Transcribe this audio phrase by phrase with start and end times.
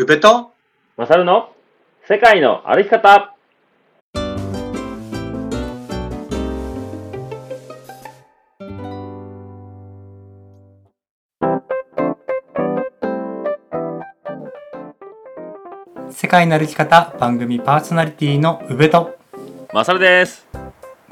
[0.00, 0.52] 宇部と
[0.96, 1.50] マサルの
[2.06, 3.34] 世界の歩き方。
[16.12, 19.18] 世界の歩き方番組パーソナリティの宇部と
[19.74, 20.46] マサルです。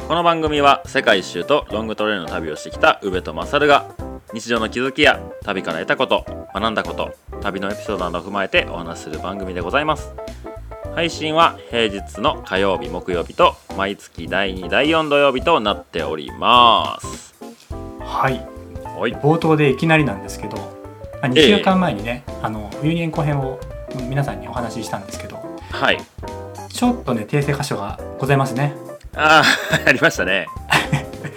[0.07, 3.89] この番組は世界一周とロングトレイルの旅をしてきた宇部とマサルが
[4.37, 10.13] 日常の気づきや旅から得たこと学んだこと旅のエピソードなどを踏まえてお話しする番組でございます。
[10.95, 17.35] 配信は平日の火曜日木曜日と毎月第2第4土曜日となっております。
[17.99, 18.47] はい。
[18.99, 19.15] はい。
[19.15, 20.59] 冒頭でいきなりなんですけど
[21.23, 23.59] あ2週間前にね、あのユニエン後編を
[24.03, 25.39] 皆さんにお話ししたんですけど
[25.71, 25.99] はい。
[26.69, 28.75] ちょっとね訂正箇所がございますね。
[29.15, 29.45] ああ
[29.89, 30.47] ありましたね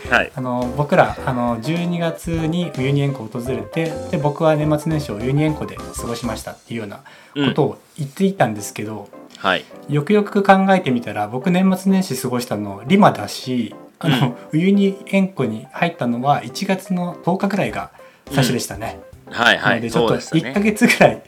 [0.09, 0.31] はい。
[0.35, 7.03] あの僕らあの12月にユニエン湖を訪れてで僕は年末年始をユニエン湖で過ごしましたっていうような
[7.47, 9.65] ことを言っていたんですけど、はい。
[9.87, 17.91] よくよく考えてみたら僕年末年始過ごしたのリマだしあの、ウユニ塩湖に入ったのは1月の10日ぐらいが
[18.27, 18.99] 最初でしたね。
[19.29, 19.69] はいはい。
[19.69, 21.23] なのでちょっとそうでした1ヶね月ぐらい、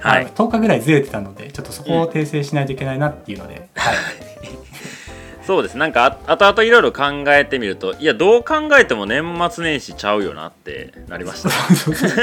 [0.00, 0.22] はい。
[0.22, 3.94] あの10日ぐらいずれてたのでちょっとそこを訂正しないといけないなっていうので、はい、
[5.46, 5.76] そうです。
[5.76, 11.50] なんかあ後々いろいろ考えてみるといやどう考えても年末年始ちゃうよなってなりました。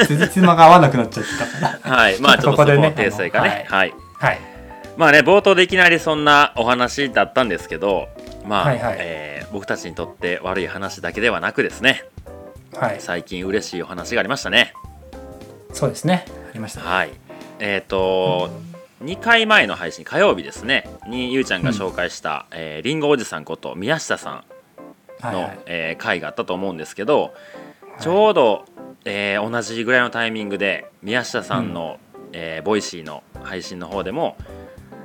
[0.06, 1.80] 辻褄が合わなくなっちゃった。
[1.80, 1.98] から。
[1.98, 2.20] はい。
[2.20, 3.68] まあちょっとそこ訂正がね。
[3.70, 3.94] あはい。
[4.14, 4.40] はい、
[4.98, 8.08] まあね冒頭でいきなりそんなお話だったんですけど
[8.46, 8.96] まあ、はいはい。
[9.00, 12.06] えー僕たちにとって悪い話だけではなくですね。
[12.76, 14.74] はい、最近嬉しいお話がありましたね。
[15.74, 16.26] そうですね。
[16.50, 16.88] ありましたね。
[16.88, 17.12] はい。
[17.60, 18.50] えっ、と
[19.02, 20.90] 2回前の配信火曜日ですね。
[21.08, 24.44] にゆうちゃんが紹介した、えーりんごおじさんこと宮下さん
[25.24, 25.60] の、はいはい。
[25.68, 27.34] えー回があったと思うんですけど、
[28.02, 28.66] ちょうど、
[29.06, 31.98] えー同じぐらいのタイミングで宮下さんの、
[32.34, 34.36] えーボイシーの配信の方でも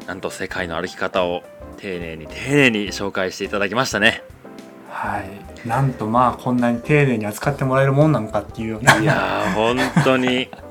[0.09, 1.45] なんと世界の歩き方を
[1.77, 4.25] 丁寧に丁寧に紹介していただきましたね。
[4.91, 8.97] はい、なんとまあこんなに丁寧に扱ってもらえるもんなのかっていうような。
[8.97, 10.49] いやー本当に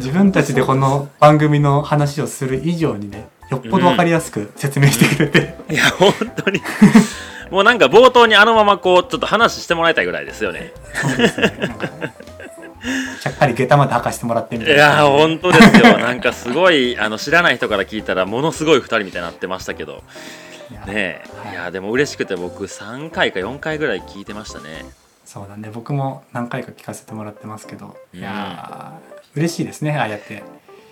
[0.00, 6.12] 自分たちでこの番組の話をする以上にねよっぽど分かりやすく説明してくれて、いや本
[6.42, 6.60] 当に。
[7.50, 10.72] もうなんか冒頭にあのままこうちょっと話してもらいたいぐらいですよね。
[11.18, 11.32] ね。
[13.22, 14.82] ちゃっかり下駄まで履かしてもらってみいたいな。
[14.82, 15.98] やー本当ですよ。
[15.98, 20.02] なんかすごいあの知らない人から聞いたらものすごい2人みたいになってましたけど。
[20.70, 21.52] いやねい。
[21.52, 24.86] いやでも嬉しくて僕3回か4回ぐらい聞いてましたね。
[25.26, 25.70] そうだね。
[25.74, 28.18] 僕も何回か聞かせてもらってますけど、うん。
[28.18, 30.42] いやー嬉しいですねああやって。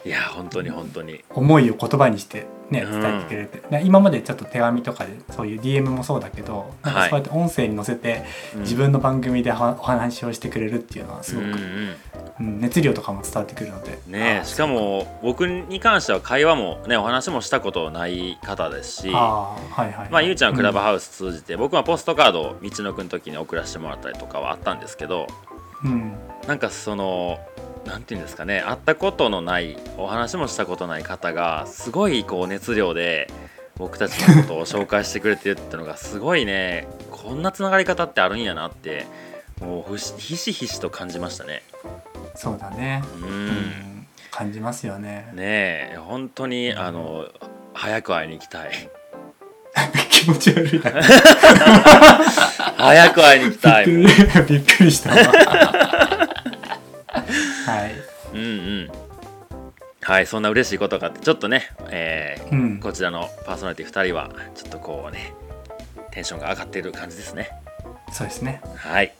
[0.04, 1.24] いや本当に本当に。
[1.30, 3.00] 思いを言葉にしてねうん。
[3.02, 7.10] 伝えてくれて、で今までちょっと手紙とかでそういう DM もそうだけどなんかはい。
[7.10, 8.60] そうやって音声に載せてうん。
[8.62, 11.96] 自分の番組ではお話をしてくれるっていうのはすごく、うんうん
[12.40, 12.60] うん。
[12.60, 13.98] 熱量とかも伝わってくるので。
[14.06, 20.08] ねえしかも僕に関しては会話もねお話もしたことない方ですしあーはいはいはい。
[20.10, 25.26] まあ、ゆうちゃんはクラブハウス通じて、僕はポストカードを道のくん時に送らせてもらったりとかはあったんですけど
[25.84, 26.14] うん。
[26.46, 27.38] なんかその
[27.84, 33.30] なんていうんですかね会ったことのないお話もしたことない方がすごいこう熱量で
[33.76, 39.06] 僕たちのことを紹介してくれてるってのがすごいねこんなつながり方ってあるんやなって
[39.60, 41.62] もうふしひしひしと感じましたね。
[42.34, 43.02] そうだね。
[43.20, 43.46] ううん。
[43.48, 45.28] ん感じますよね。
[45.34, 47.26] ねえ本当にあの
[47.74, 48.70] 早く会いに行きたい。
[50.10, 50.80] 気持ち悪い。
[50.80, 50.92] な
[52.76, 53.86] 早く会いに行きたい。
[53.86, 54.06] びっ
[54.64, 55.10] くりした。
[55.10, 55.16] わ
[57.66, 57.92] はい。
[58.32, 58.44] うんう
[58.84, 58.90] ん。
[60.00, 62.80] はいそんな嬉しいことがあってちょっとね、えーうん。
[62.80, 65.32] こちらのパーソナリティ2人はちょっとこうね
[66.12, 67.50] テンションが上がっている感じですね。
[68.12, 68.60] そうですね。
[68.76, 69.12] はい。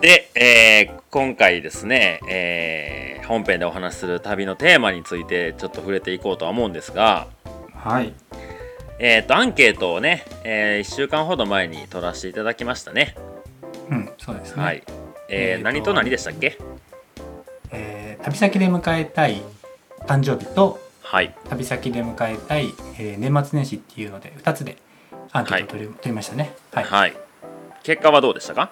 [0.00, 7.26] で、えー今回ですね、えー本編でお話しする旅のテーマについてちょっと触れていこうとは思うんですが
[7.72, 8.12] はい。
[8.98, 13.16] えー、とアンケートをね、え1週間ほど前に取らせていただきましたね、
[13.90, 14.82] うんそうですね、はい、
[15.28, 16.58] えーえーと何と何でしたっけ？
[17.72, 19.42] えー旅先で迎えたい
[20.06, 21.34] 誕生日とはい。
[21.50, 24.76] 旅先で迎えたい、えー年末年始っていうので2つで
[25.32, 26.54] アンケートを取り,、取りましたね。
[26.72, 26.84] はい。
[26.84, 27.16] はい。
[27.82, 28.70] 結果はどうでしたか？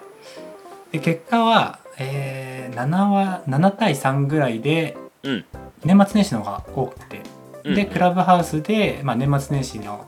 [0.91, 5.45] で結果は、えー 7, は7対3ぐらいでうん。
[5.83, 7.21] 年末年始の方が多くて、
[7.63, 7.75] うん。
[7.75, 10.07] でクラブハウスで、まあ、年末年始の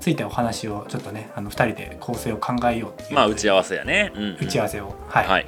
[0.00, 4.36] ついてお話をちょっとねあの2人で構成を考えようまあ打ち合わせせやね、うんうん。
[4.40, 5.26] 打ち合わせを、はい。
[5.26, 5.46] はい。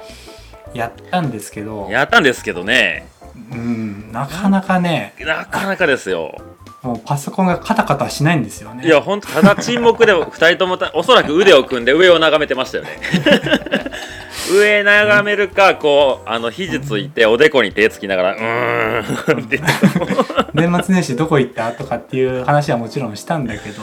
[0.73, 1.87] やったんですけど。
[1.91, 3.07] やったんですけどね。
[3.51, 5.13] うんなかなかね。
[5.19, 6.35] なかなかですよ。
[6.81, 8.85] もうパソコンがカタカタしないんですよね。
[8.85, 12.89] いや本当ただ沈黙で2 人ともたおそらく腕を組んで上を眺めてましたよね。
[14.51, 19.61] 上眺めるかこうあの肘ついておでこに手つきながらうーんって
[20.53, 23.81] 年末年始どこ行ったとかっていう話はもちろんしたんだけど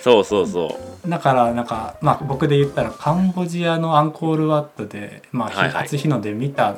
[0.00, 1.08] そうそうそう。
[1.08, 5.82] だからなんか、まあ、僕で言ったらカンボジアのアンコールワットで、まあ、はいはい。
[5.84, 6.76] 初日の出見た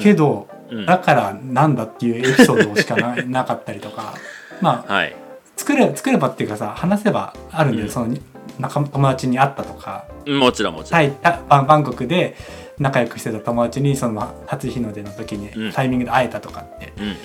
[0.00, 0.86] けど、うん。
[0.86, 4.14] だからなんだっていうエピソードしかななかったりとか。
[4.60, 5.16] まあはい。
[5.56, 7.92] 作れ作ればっていうかさ話せばあるんだよ、うん。
[7.92, 8.14] その
[8.58, 10.04] 仲友達に会ったとか。
[10.26, 11.00] もちろんもちろん。
[11.00, 12.36] タイタバンバンコクで
[12.78, 15.72] 仲良くしてた友達にその初日の出の時にうん。
[15.72, 17.16] タイミングで会えたとかって、うんうん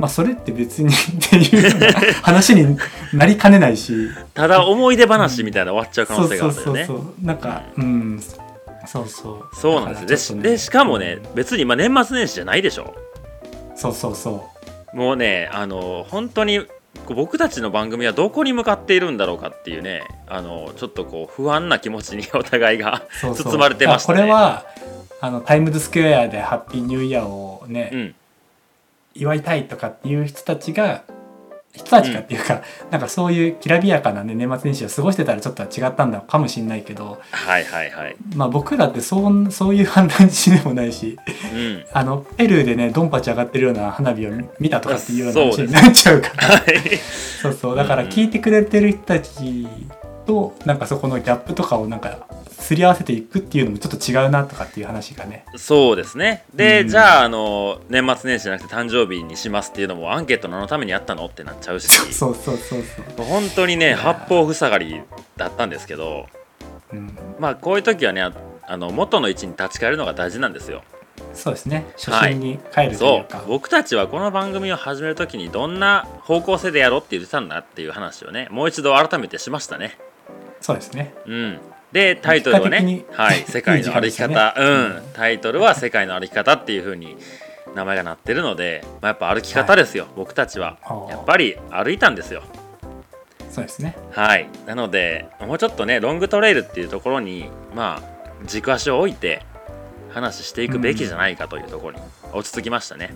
[0.00, 0.92] まあそれって別にっ
[1.30, 1.92] ていう
[2.22, 2.78] 話に
[3.12, 4.08] なりかねないし。
[4.32, 6.86] ただ思い出話みたいな終わっちゃう可能性があそうそうるんだよね。
[6.86, 8.22] そうそうなんかうん。
[8.86, 9.56] そうそう。
[9.56, 10.30] そうなんです。
[10.30, 10.42] よね。
[10.42, 12.94] でしかもね別に今年末年始じゃないでしょ。
[13.76, 14.48] そうそうそ
[14.94, 16.62] もうねあの本当に
[17.06, 23.52] 僕たちの番組はどこに向かっているんだろうかっていうねあのちょっとこう不安な気持ちに お互いがうそうそう。
[23.52, 24.20] 包まれてましたね。
[24.20, 24.64] これは
[25.20, 28.14] あのタイムズスクエアでハッピーニューイヤーをね、うん
[29.14, 31.04] 祝いたいとかっていう人たちが
[31.72, 38.16] 人たちかっていうか、なんかそういうきらびやかな、ね、年末年始を過ごしてたらちょっと違ったんだかもしれないけど、はいはいはい。
[38.34, 41.16] まあ、僕らってそうそういう判断値でもないし
[41.54, 41.84] うん。
[41.92, 46.48] あのペルーでねドンパチ上がってるような花火を見たとかっていうような話になっちゃうから。
[46.48, 46.98] はい。
[47.40, 47.76] そうそう。
[47.76, 49.68] だから聞いてくれてる人たち
[50.30, 55.44] となんかそこのギャップとかをなんかすり合わせていくっていうのもちょっと違うなとかっていう話がね。
[55.56, 56.44] そうですね。
[56.54, 56.88] で、うん。
[56.88, 61.88] じゃああの年末年始じゃなくて誕生日にしますっていうのもアンケート何のためにやったのってなっちゃうし。
[62.14, 62.82] そうそうそう
[63.16, 65.00] そう、本当にねや八方塞がり
[65.36, 66.26] だったんですけど。
[66.92, 68.32] うん、まあこういう時はねあ
[68.66, 70.82] あの元の位置に立ち返るのが大事なんですよ。
[71.34, 71.86] そうですね。
[71.96, 73.20] 初心に帰るといそう。
[73.20, 79.98] うか、僕たちはこの番組を始める時にどんな方向性でやろうって言ってたんだっていう話をねもう一度改めてしましたね
[80.60, 81.14] そうですね。
[81.26, 81.58] うん。
[81.92, 84.52] でタイトルはね結果的に「はい、 世界の歩き方」したね。
[84.56, 85.02] うん。
[85.14, 87.16] タイトルは「世界の歩き方」っていう風に
[87.74, 90.76] 名前がなってるので、まあ、やっぱ歩き方ですよ、僕たちは。
[90.82, 92.42] はあやっぱり歩いたんですよ。
[93.50, 93.96] そうですね。
[94.12, 94.48] はい。
[94.66, 99.42] なのでもうちょっとねロングトレイルっていうところにまあ軸足を置いて
[100.12, 102.02] 話していくべきじゃないかというところに
[102.32, 103.14] 落ち着きましたね、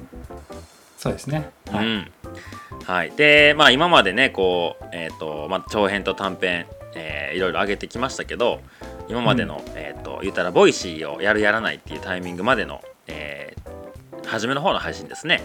[0.99, 1.51] そうですね。
[1.71, 2.13] はい、うん。
[2.85, 8.61] はい、でまあ今までねこうえっ、とまあ長編と短編、えーいろいろ上げてきましたけど
[9.09, 13.75] 今までの、えっ、と言ったら Voicy をやるやらないっていうタイミングまでの、えー
[14.27, 15.43] 初めの方の配信ですね、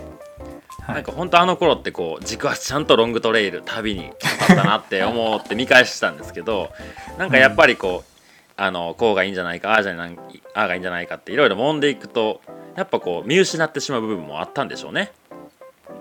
[0.82, 0.96] はい。
[0.96, 6.72] なんか本当あの頃ってこう軸足ちゃんとロングトレイル旅にかかったなって思って見返したんですけど
[7.18, 8.22] なんかやっぱりこう、
[8.56, 10.18] あのこうがいいんじゃないかああじゃない
[10.54, 12.42] ああがいいんじゃないかっていろいろ揉んでいくと
[12.76, 15.12] やっぱこう見失ってしまう部分もあったんでしょうね。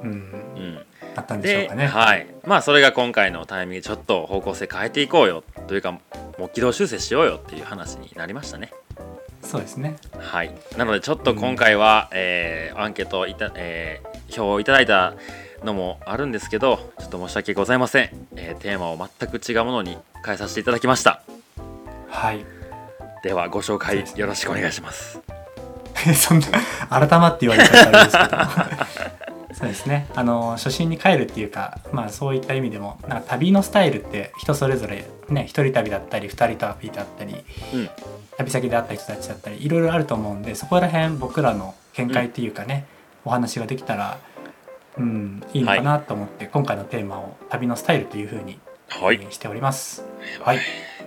[0.02, 0.10] うん。
[0.10, 0.80] うん、
[1.18, 1.86] あったんでしょうで、かね。
[1.86, 6.00] はい、まあそれが今回のタイミングでちょっと方向性変えていこうよというかも
[6.46, 8.72] う軌道修正しようよっていう話になりましたね。
[9.42, 9.96] そうですね。
[10.18, 15.14] はい、なのでちょっと今回は、えーアンケートいた、えー票をいただいた
[15.64, 21.22] のもあるんですけどちょっと申し訳ございません、えーテーマを全く違うものに変えさせていただきました。
[22.08, 22.44] はい。
[23.22, 25.20] ではご紹介よろしくお願いします。
[26.14, 26.46] そんな
[26.88, 29.07] 改まって言われたらあれですけど
[29.58, 30.06] そうですね。
[30.14, 37.34] あの初心に帰るっていうかまあそういった意味でもなんか旅のスタイルって人それぞれね一人旅だったり二人旅だったり
[37.74, 37.90] うん。
[38.36, 42.86] 旅先で会った人たちだったりいろいろあると思うんでそこら辺僕らの見解っていうかね、
[43.24, 44.18] お話ができたら
[44.96, 48.60] うんいいのかなと思って、今回のテーマを旅のスタイルというふうに、
[49.30, 50.04] しております。
[50.40, 50.58] はい、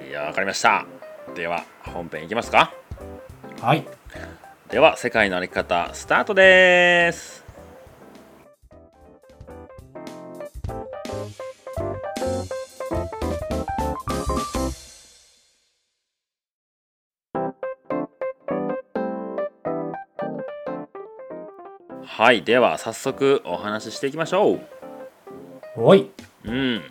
[0.09, 0.11] い。
[0.11, 0.85] やわかりました。
[1.35, 2.73] では本編いきますか。
[3.61, 3.85] はい、
[4.69, 7.40] では世界の歩き方スタートです
[22.21, 24.59] はいでは早速お話ししていきましょう。
[25.75, 26.11] おい。
[26.45, 26.83] うん。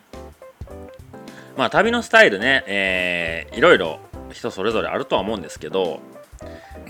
[1.56, 4.00] まあ旅のスタイルね、えーいろいろ
[4.32, 6.00] 人それぞれあるとは思うんですけど、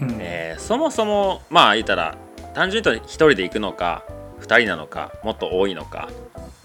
[0.01, 0.17] うん。
[0.21, 2.17] えーそもそもまあ言ったら
[2.55, 4.05] 単純に言うと1人で行くのか
[4.41, 6.09] 2人なのかもっと多いのか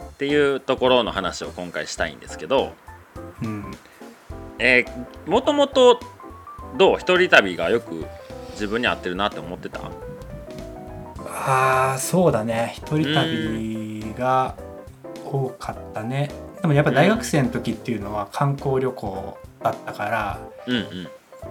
[0.01, 2.71] っていうところの話を今回したいんですけど、
[3.43, 3.65] うん。
[4.59, 5.99] えーもともと
[6.77, 6.99] どう？
[6.99, 8.05] 一人旅がよく
[8.51, 9.91] 自分に合ってるなって思ってた？
[11.35, 12.73] ああそうだね。
[12.75, 14.55] 一人旅が
[15.25, 16.31] 多かったね。
[16.61, 20.75] でもやっぱ大学生の時っていうのは観光旅行だったから、うん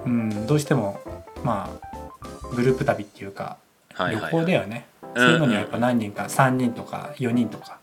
[0.05, 0.31] うん。
[0.31, 1.01] うん、どうしても
[1.45, 3.59] まあグループ旅っていうか
[3.95, 4.45] 旅はいはい、はい。
[4.45, 7.79] 行だよね、そういうのにはやっぱ何人か3人とか4人とか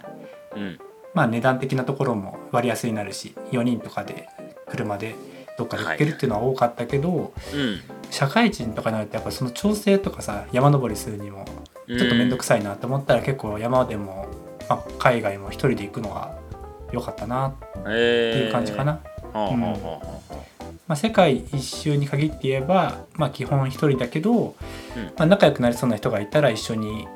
[0.55, 0.79] うん。
[1.13, 4.27] まあ値段的なところも割安になるし4人とかで
[4.67, 5.15] 車で
[5.58, 7.81] どっかで行けるっていうのは多かったけど、うん。
[8.10, 11.46] 社会人とかになるとやっぱその調整とかさ山登りするにも
[11.88, 14.27] ちょっと面倒くさいなと思ったら結構山でも、
[14.69, 16.35] まあ、海外も一人で行くのが
[16.91, 19.00] 良かったなっていう感じかな。
[20.95, 24.45] 世界一周に限って言えば、まあ、基本一人だけど、うん。
[24.45, 24.53] ま
[25.19, 27.07] あ、仲良くなりそうな人がいたら一緒に、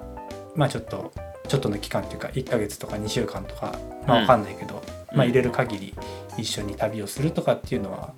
[0.56, 1.12] まあ、ちょっと
[1.50, 3.76] ちょっとの期間っていうか1ヶ月とか2週間とか、
[4.08, 4.24] まあ、うん。
[4.24, 4.82] 分かんないけど、
[5.12, 5.18] うん。
[5.18, 5.94] まあ、入れる限り
[6.38, 8.14] 一緒に旅をするとかっていうのは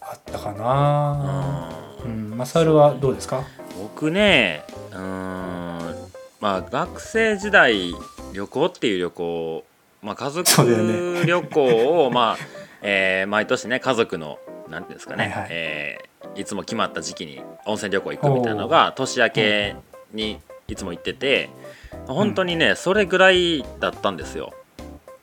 [0.00, 1.70] あったかな。
[2.04, 2.30] ううん。
[2.32, 3.44] ん、マサルはどうですか？
[3.80, 5.27] 僕ねうーん
[6.40, 7.94] まあ学生時代
[8.32, 9.64] 旅行っていう旅行、
[10.02, 12.36] まあ、家族旅行を、まあ
[12.82, 15.46] えー毎年ね家族のなんていうんですかね、はいはい。
[15.50, 19.76] えーいつも決まった時期に温泉旅行行くみたいなのが年明け
[20.12, 21.48] にいつも行ってて
[22.06, 24.52] 本当にね、それぐらいだったんですよ。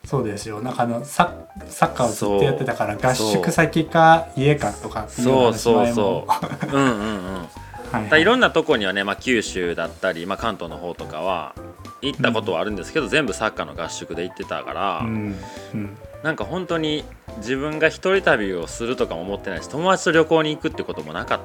[0.04, 0.60] そうですよ。
[0.60, 3.28] なんかあのサッサッカーをずっとやってたからそう。
[3.28, 6.66] 合宿先か家かとかっていうそう話前そもう。
[6.66, 6.78] そう。
[6.78, 7.48] うんうんうん。
[7.92, 8.24] はいい。
[8.24, 11.54] ろんなとこにはね、まあ、九州だったり、まあ、関東の方とかは
[12.02, 15.34] 行ったことはあるんですけど、全部サッカーの合宿で行ってたから、うん
[15.74, 15.96] うん。
[16.22, 17.04] なんか本当に
[17.38, 21.40] 自分が一人旅をするとかも思ってないし友達と旅行に行くってこともなか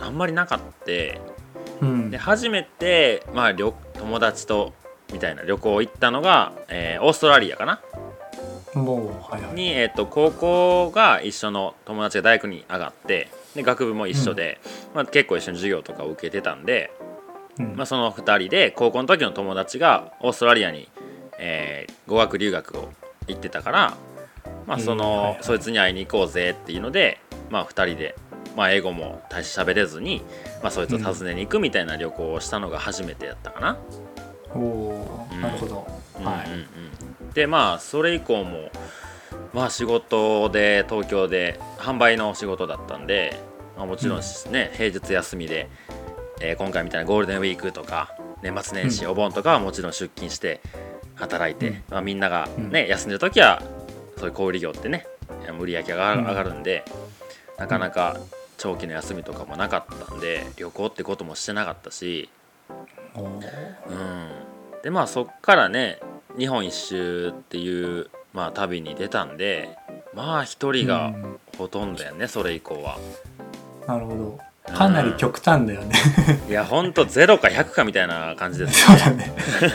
[0.00, 0.92] あんまりなかった。
[1.80, 2.10] うん。
[2.10, 4.72] で初めて、まあ、旅友達と
[5.12, 7.80] みたいな旅行行ったのが、えーオーストラリアかな？
[8.74, 9.54] もうはいはい。
[9.54, 14.60] に、えー、と高校が一緒の友達が大学に上がってで学部も一緒で、
[14.94, 16.92] まあ、結構一緒に授業とかを受けてたんで、
[17.58, 17.76] うん。
[17.76, 20.88] まあ、その2人で高校の時の友達がオーストラリアに、
[21.38, 22.88] えー語学留学を
[23.26, 23.96] 行ってたから、
[24.66, 25.38] まあ、その、うんはいはい。
[25.42, 27.18] そいつに会いに行こうぜっていうので、
[27.50, 28.14] まあ、2人で、
[28.56, 30.22] まあ、英語も大して喋れずに、
[30.62, 33.78] まあ、そいつを訪ねに行くみたいな旅行をしたのが初めてやったかな。
[34.54, 35.40] おおうん。
[35.40, 35.86] なるほど、
[36.22, 36.60] はい、うんうん。
[37.22, 38.70] うん、でまあそれ以降も
[39.52, 43.40] まあ仕事で東京で販売の仕事だったんで、
[43.76, 45.68] まあ、もちろんね、平日休みで、
[46.40, 49.10] えー今回みたいなゴールデンウィークとか年末年始、うん。
[49.12, 50.60] お盆とかはもちろん出勤して
[51.14, 51.82] 働いて、うん。
[51.90, 53.62] まあ、みんながね、休んでる時は
[54.16, 55.06] そういう小売業ってね
[55.58, 56.62] 売り上げが上がる,、うん。
[56.62, 56.84] で
[57.58, 58.18] なかなか
[58.58, 62.28] 長期の休みとかもなかったんで旅行ってこともしてなかったし、
[63.16, 63.40] うん、
[64.82, 65.98] でまあそっからね
[66.38, 69.76] 日本一周っていう、まあ、旅に出たんで
[70.14, 71.38] まあ一人がうん。
[71.56, 72.98] ほとんどやね、それ以降は
[73.86, 74.38] なるほど。
[74.74, 75.94] かなり極端だよね。
[76.48, 79.32] いやほんと0か100かみたいな感じですそうだね。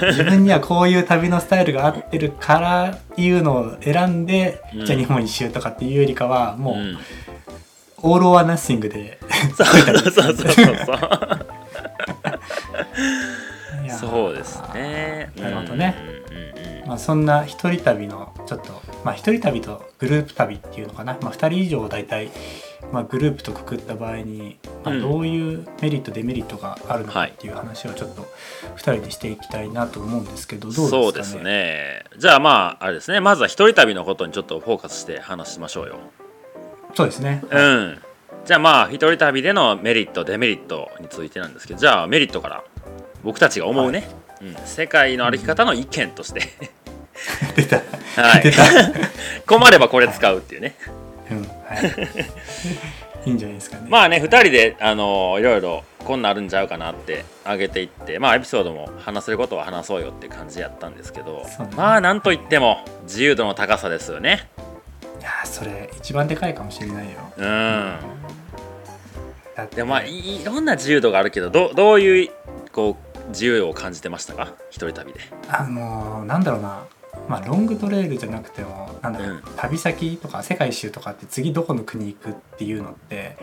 [0.10, 4.86] 自分にはこういう旅のスタイルが合ってるからいうのを選んで、うん。
[4.86, 6.98] じゃあ日本一周とかっていうよりかはもう、うん、
[8.00, 9.18] オール・オア・ナッシングで。
[9.56, 10.98] そうそうそうそうそう。
[13.90, 15.32] そうですね。
[15.38, 15.96] なるほどね、
[16.88, 22.30] まあ、そんな一人旅のちょっとまあ一人旅とグループ旅っていうのかな、まあ、2人以上大体、
[22.92, 25.02] まあ、グループとくくった場合に、まあ、うん。
[25.02, 28.28] どういうメリットデメリットがあるのかはいっていう話をちょっと
[28.76, 30.92] 2人でしていきたいなと思うんですけどどうですかね？
[30.94, 32.04] そうですね。
[32.18, 33.20] じゃあまああれですね。
[33.20, 36.00] まずは一人旅のことにちょっとフォーカスして話しましょうよ。
[36.94, 37.98] そうですね、うん。
[38.46, 41.80] じゃあまあ一人旅でのメリットデメリットについてなんですけど。
[41.80, 42.64] じゃあメリットから
[43.24, 44.10] 僕たちが思うね、
[44.42, 46.42] うん、世界の歩き方の意見として。
[47.56, 47.78] 出た。
[48.22, 48.44] はい。
[48.44, 48.64] 出た、
[49.46, 50.76] 困ればこれ使うっていうね。
[51.30, 51.42] うん。
[51.42, 51.86] はい、
[53.26, 53.88] いいんじゃないですかね。
[53.90, 61.70] まあね2人であのいろいろこんなんあるんちゃうかなって上げていってまあエピソードも話せることは話そうよって感じやったんですけど、ね。
[61.76, 64.50] まあなんといっても自由度の高さですよね。
[65.20, 67.12] いやーそれ一番でかいかもしれないよ。
[67.38, 67.98] うん。
[69.56, 69.84] だって。
[69.84, 72.30] まあいいろんな自由度があるけどどどういう
[72.72, 74.54] こう自由を感じてましたか？
[74.72, 75.20] 一人旅で。
[75.48, 76.84] あのーなんだろうな
[77.28, 79.42] まあロングトレイルじゃなくてもなんだろう、うん。
[79.56, 83.38] 旅先とか世界一周とかって次どこの国行くっていうのって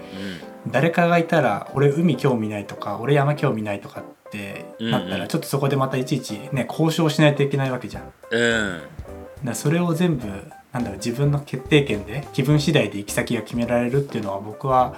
[0.67, 5.13] う誰かがいたら俺海興味ないとか俺山興味ないとかってなったうん。
[5.13, 8.13] うんらちょっとそこでまたいちいちね交渉しないといけないわけじゃん。
[8.31, 8.81] うん。
[9.45, 10.27] らそれを全部
[10.73, 14.97] なんだろう自分の決定権で気分次第で行き先が決められるっていうのは僕は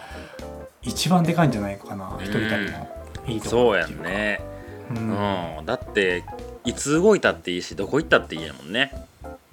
[0.82, 2.88] 一番でかいんじゃないかなうん一人旅の
[3.28, 5.14] いいとこそうやろっていうんう
[5.58, 5.62] うん。
[5.62, 6.24] ん、だって
[6.64, 8.92] いつ動いたっていいしどこ行ったっていいやもんね。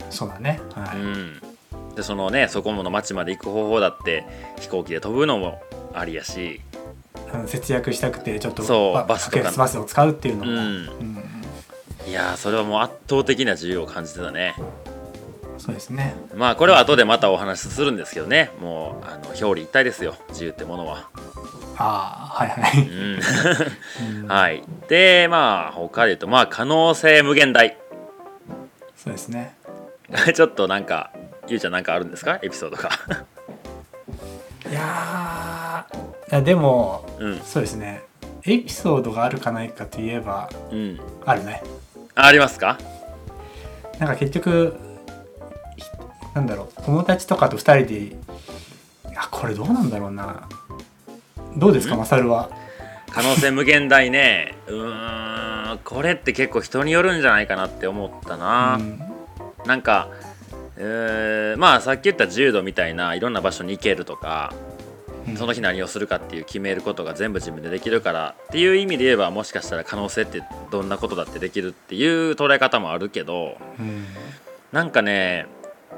[0.09, 0.59] そうだね。
[0.73, 0.97] はい。
[0.97, 1.41] うん。
[1.95, 4.25] でそのねそこの町まで行く方法だって
[4.59, 5.61] 飛行機で飛ぶのも
[5.93, 6.61] ありやし。
[7.45, 11.17] 節約したくてちょっとそうババスとかバスを使うっていうのも、うんうん。
[12.07, 14.55] いやーそれはもう圧倒的な自由を感じてたね
[15.57, 16.15] そうですね。
[16.35, 18.51] まあこれは後でまたお話しするんですけどね。
[18.61, 20.15] もうあの表裏一体ですよ。
[20.29, 21.09] 自由ってものは、
[21.77, 23.19] ああはいはい、うん。
[24.21, 24.27] うん。
[24.27, 24.63] はい。
[24.87, 27.77] でまあ他で言うとまあ可能性無限大。
[28.95, 29.55] そうですね。
[30.35, 31.11] ちょっとなんか
[31.47, 32.39] ゆうちゃんなんかあるんですか？
[32.41, 32.89] エピソードが。
[34.69, 35.99] いやーい
[36.31, 37.39] やでもうん。
[37.41, 38.03] そうですね。
[38.45, 40.99] エピソードがあるかないかといえばうん。
[41.25, 41.63] あるね。
[42.15, 42.77] あありますか？
[43.99, 44.86] なんか結局ひ
[46.37, 48.11] なんだろう友達とかと2人でい
[49.11, 50.47] やこれどうなんだろうな。
[51.55, 51.97] どうですかん？
[51.97, 52.51] マサルは？
[53.09, 54.55] 可能性無限大ね。
[54.67, 59.01] うーんこれって結構人によるんじゃないかなって思ったな、うん。
[59.65, 60.09] なんか
[60.77, 64.53] えーまあさっき言った柔道みたいないろんな場所に行けるとか
[65.27, 65.37] うん。
[65.37, 74.05] その日何をするかっていう決めることが全部自分でできるからっていう意味で言えばもしかしたら可能性ってどんなことだってできるっていう捉え方もあるけどうん。
[74.71, 75.47] なんかね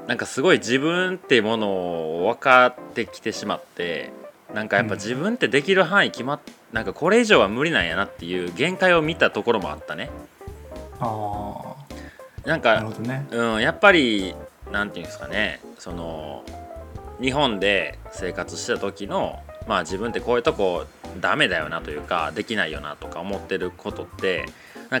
[0.06, 4.12] なんかすごい自分っていうものを分かってきてしまって
[4.54, 6.40] なんかやっぱ自分ってできる範囲決まっ
[6.72, 10.10] なんかこれ以上は無理なんやなっていう限界を見たところもあったね。
[11.00, 11.74] あ
[12.44, 14.34] なんあなるかうんやっぱり
[14.70, 15.60] なんていうんですかね。
[15.78, 16.44] その
[17.20, 20.86] 日本で生活してた時のまあ自分ってこういうとこ
[21.20, 24.46] ダメだよなというかできないよなとか思ってることって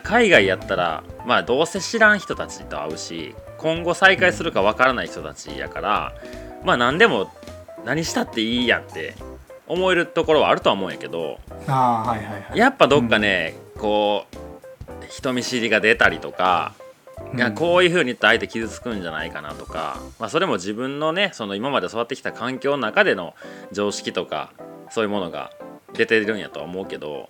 [0.02, 6.14] 海外やったらまあどうせ知らん人たちと会うし今後再会するかわからない人たちやから
[6.64, 7.30] まあ何でも
[7.84, 9.14] 何したっていいやんって
[9.66, 12.58] 思えるところはあるとは思うんやけどああはいはいはい。
[12.58, 16.72] やっぱどっかね、こう人見知りが出たりとか
[17.34, 23.34] いやこういう風に言ったら相手傷つくんじゃないかなとか、まあ、それも自分のねその今まで育ってきた環境の中での
[23.72, 24.52] 常識とか
[24.90, 25.50] そういうものが
[25.92, 27.28] 出てるんやとは思うけど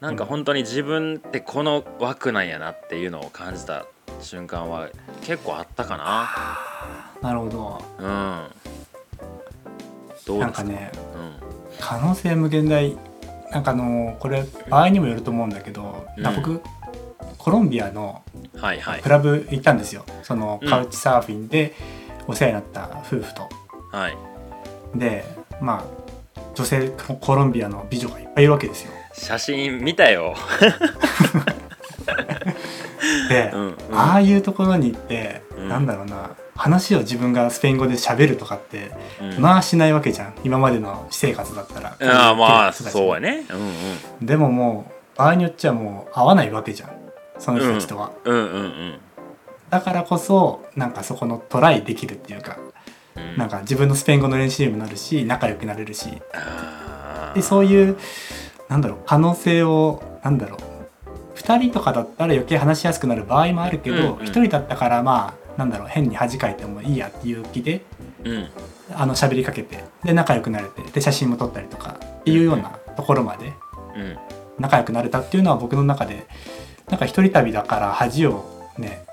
[0.00, 3.86] なんか本当に自分ってこの枠なんやなっていうのを感じた
[4.20, 4.88] 瞬間は
[5.22, 6.28] 結構あったかな。
[7.32, 7.82] るほど。
[8.02, 8.50] なうん。
[10.26, 11.32] どうなんかねうん。
[11.78, 12.96] 可能性無限大。
[13.50, 16.36] なんかあのこれ場合にもよると思うんだけど、うん。
[16.36, 16.60] 僕
[17.38, 18.22] コロンビアの
[18.56, 19.02] はいはい。
[19.02, 20.04] クラブ行ったんですよ。
[20.22, 20.68] そのうん。
[20.68, 21.74] カウチサーフィンで
[22.26, 23.48] お世話になった夫婦と、
[23.90, 24.16] はい。
[24.94, 25.24] で
[25.60, 25.84] まあ
[26.54, 26.90] 女性
[27.20, 28.92] コロンビアの美女がいっぱいいるわけですよ。
[29.12, 30.34] 写真見たよ、
[33.28, 35.68] で、うんうん、ああいうところに行って、うん。
[35.68, 39.40] なんだろうな話を自分がスペイン語で喋るとかって、うん。
[39.40, 40.34] まあしないわけじゃん。
[40.44, 41.96] 今までの私生活だったら。
[42.00, 43.46] ああまあそうやね。
[43.50, 44.26] うんうん。
[44.26, 46.90] でももう場合によっちゃもう会わないわけじゃん。
[47.38, 48.98] その人たちとは、うんうんうん
[49.70, 52.58] だからこそなんかそこのトライできるっていうか、
[53.14, 53.36] うん。
[53.36, 56.08] なんか自分のスペイン語の練習にもなるし仲良くなれるし。
[57.34, 57.96] でそういう
[58.68, 60.69] なんだろう可能性をなんだろう
[61.42, 64.14] 2人とかだったら余計話しやすくなる場合もあるけど、うんうん。
[64.18, 67.82] 1人だったからまあなんだろう変に恥かいてもいいやっていう気で
[68.24, 68.48] うん。
[68.94, 73.52] あの喋りかけてで仲良くなれてで写真も撮ったりとかっていうようなところまで
[73.96, 74.16] うん。
[74.58, 76.26] 仲良くなれたっていうのは僕の中で
[76.90, 78.44] なんか一人旅だから恥を
[78.78, 79.04] ね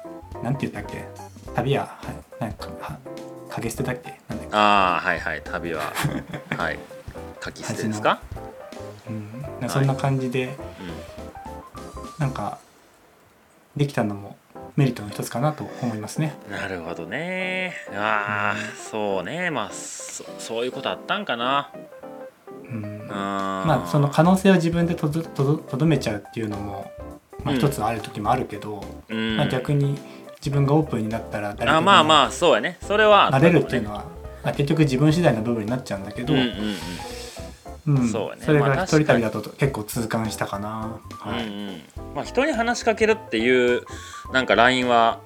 [0.44, 1.06] なんて言ったっけ？
[1.56, 1.98] 旅はは
[2.40, 2.98] なんかは
[3.50, 4.20] 影捨てだっけ？
[4.30, 4.56] なんだっけ？
[4.56, 5.42] ああはいはい。
[5.44, 5.82] 旅は
[6.58, 6.80] はい。
[7.44, 8.20] 書き捨てですか、
[9.62, 10.58] うん、そんな感じで、
[12.20, 12.60] なんか
[13.76, 14.38] できたのも
[14.76, 16.36] メリットの一つかなと思いますね。
[16.48, 17.74] うん、なるほどね。
[17.94, 19.50] ああそうね。
[19.50, 21.72] まあそそういうことあったんかな。
[22.64, 26.92] うん、ままあその可能性を自分でとどとどとどめちゃうっていうのも、
[27.44, 27.60] まあ、うん。
[27.60, 29.38] 一つある時もあるけど、うん。
[29.38, 29.98] まあ、逆に
[30.40, 32.78] 自分がオープンになったら誰でもまあまあそうやね。
[32.82, 34.06] それはなれるっていうのは、
[34.44, 36.76] まあ、結局自分次第の部分になっちゃうんだけど、うんううん
[37.94, 38.08] ん。
[38.10, 38.42] そうやね。
[38.44, 41.00] それまあが一人旅だと結構痛感したかな。
[41.20, 41.48] はい。
[41.48, 41.82] うんうん。
[42.16, 43.84] まあ、人に話しかけるっていう
[44.34, 45.20] なんかラインは、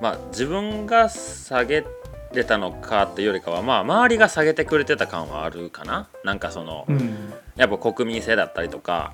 [0.00, 1.84] まあ、自分が下げ
[2.32, 6.08] れたのかっていうよりかは、まあ、周りが下げてくれてた感はあるかな。
[6.24, 7.32] なんかその、うん。
[7.56, 9.12] やっぱ国民性だったりとか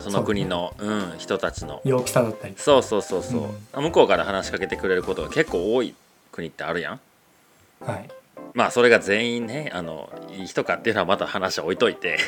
[0.00, 1.80] その国のう、ん、人たちの。
[1.84, 5.94] 陽気さだったりそうそうそうそう、向こうから話しかけてくれることが結構多い
[6.32, 7.00] 国ってあるやん。
[7.84, 8.08] はい
[8.54, 12.18] まあそれが全員ねあのいい人かっていうのはまた話は置いといて。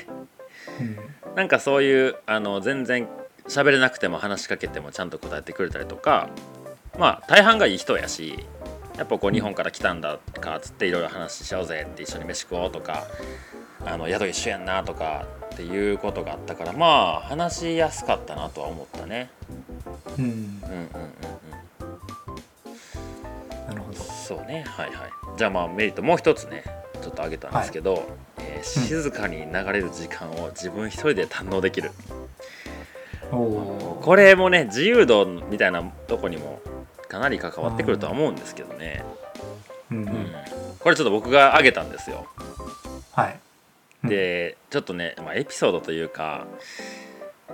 [0.80, 0.96] うん。
[1.35, 3.09] なんかそういうあの全然
[3.46, 6.28] 喋れなくても話しかけてもちゃんと答えてくれたりとか
[6.98, 8.46] まあ大半がいい人やし
[8.96, 13.06] やっぱこう日本から来たんだかっつっていろいろ話しようぜって一緒に飯食おうとか
[13.85, 19.30] あの宿一緒やんなとかっていうことがあったからまあ話しやすかったなとは思ったね。
[20.18, 21.50] うんうんうんうん
[24.31, 24.64] そうね。
[24.69, 25.11] はいはい。
[25.37, 26.62] じゃあまあメリットもう一つね
[26.95, 28.07] ちょっと挙げたんですけど、
[28.38, 31.90] えー静かに流れる時間を自分一人で堪能できる、
[33.33, 36.61] おおこれもね自由度みたいなとこにも
[37.09, 39.03] かなり関わってくるとは思うんですけどね、
[39.90, 40.07] うんううん。
[40.09, 40.35] ん、
[40.79, 42.27] これちょっと僕が挙げたんですよ。
[43.12, 43.38] はい。
[44.05, 44.11] うん。
[44.11, 46.47] でちょっとね、まあ、エピソードというか、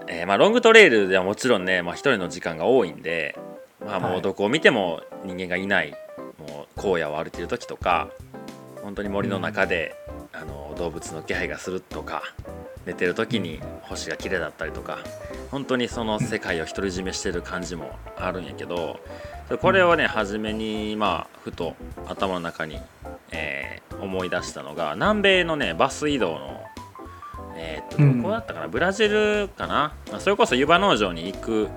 [0.09, 3.39] えーまあ、ロングトレイルではもちろんね、まあ、一人の時間が多いんで、
[3.81, 4.19] まあ、もはい。
[4.19, 5.97] うどこを見ても人間がいない
[6.49, 8.09] もう荒野を歩いてる時とか
[8.83, 9.95] 本当に森の中で、
[10.33, 10.45] あ
[10.77, 12.23] 動物の気配がするとか
[12.85, 14.99] 寝てる時に星が綺麗だったりとか
[15.51, 19.01] 本当にその世界を独り占めしてる感じもあるんやけど
[19.63, 21.75] これをね初めにまあふと
[22.07, 22.79] 頭の中に、
[23.33, 26.63] えー思い出したのが南米のねバス移動の
[27.57, 28.19] えー、とうん。
[28.19, 29.95] どこだったかな、ブラジルかな？
[30.19, 31.69] それこそ湯葉農場に行く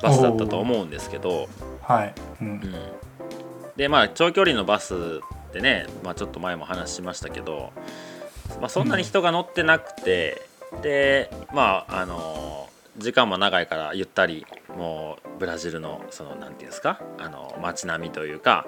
[0.00, 1.50] バスだったと思うんですけど、
[1.82, 2.48] はい、うん。
[2.48, 2.74] うん、
[3.76, 4.94] でまあ長距離のバス
[5.48, 7.72] ってね、まあ、ちょっと前も話しましたけど、
[8.60, 10.42] まあ、そんなに人が乗ってなくて、
[10.82, 18.66] でまああの時間も長いからゆったりもうブラジルのそのなんていうんですかあの街並みというか、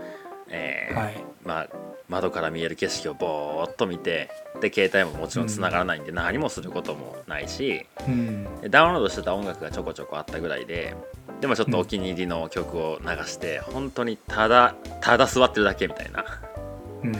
[0.48, 1.24] えーはい。
[1.44, 1.68] まあ、
[2.08, 8.60] 窓から見える景色をぼーっと見てで携帯ももちろん繋がらないんで何もすることもないし、うん。
[8.60, 10.94] でダウンロードしてた音楽がちょこちょこあったぐらいで
[11.40, 16.24] でもちょっとお気に入りの曲を流して、本当にただただ座ってるだけみたいな。
[17.04, 17.12] うん。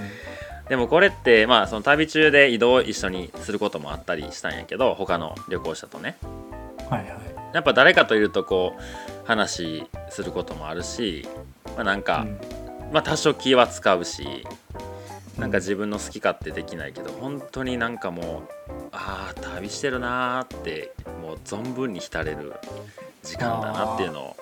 [0.69, 6.17] でもこれってまあその旅中で移動を一緒にすることもあったりしたんやけど他の旅行者とね。
[6.91, 7.11] はいはい。
[7.55, 11.27] やっぱ誰かといるとこう話することもあるし、
[11.77, 12.27] まあ、なんか、
[12.93, 14.45] まあ多少気は使うし
[15.39, 22.55] なんか自分の好き勝手できないけど本当になんかもうああ旅してるなーってもう存分に浸れる
[23.23, 24.37] 時間だなっていうのを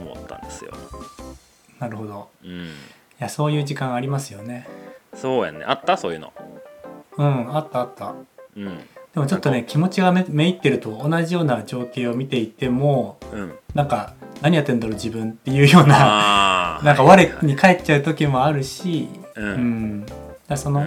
[0.00, 0.72] 思ったんですよ。
[1.80, 2.28] なるほど。
[2.44, 2.68] うん、い
[3.18, 4.66] やそういう時間ありますよね。
[5.14, 5.64] そうやんね。
[5.66, 5.96] あった？
[5.96, 6.32] そういうの。
[7.16, 8.14] うんあったあった。
[8.56, 8.78] うん。
[9.14, 19.44] でもちょっとね気持ちがめめいってると同じような情景を見ていてもうん、なんか何やってんだろう自分っていうような なんかはい我に返っちゃう時もあるし、うん。
[19.44, 20.06] うん、
[20.48, 20.84] だその、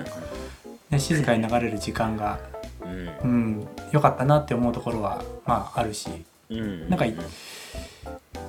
[0.90, 2.40] ね、静かに流れる時間が、
[2.84, 3.08] うん。
[3.24, 6.10] うん、良かったなって思うところはまああるし。
[6.10, 7.06] うんなんか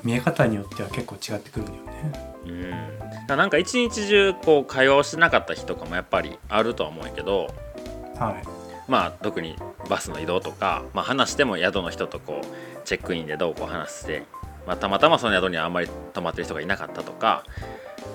[0.05, 2.29] 見え方によっては結構違ってくるんだよね。
[3.29, 7.53] うん、なんか一日中こう会話をしてなかった日とかもやっぱりあるとは思うけど
[8.19, 8.91] はい。
[8.91, 9.57] まあ特に
[9.89, 14.23] バスの移動とか、まあ、話しても宿の人とこうチェックインでどうこう話して、
[14.67, 17.45] まあ、たまたまその宿にはあんまり泊まってる人がいなかったとか、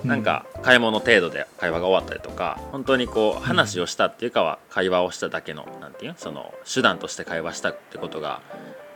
[0.04, 8.42] なんか買い物程度で会話が終わったりとか本当にこう話をしたっていうかは会話をしただけのなんていうその手段として会話したってことが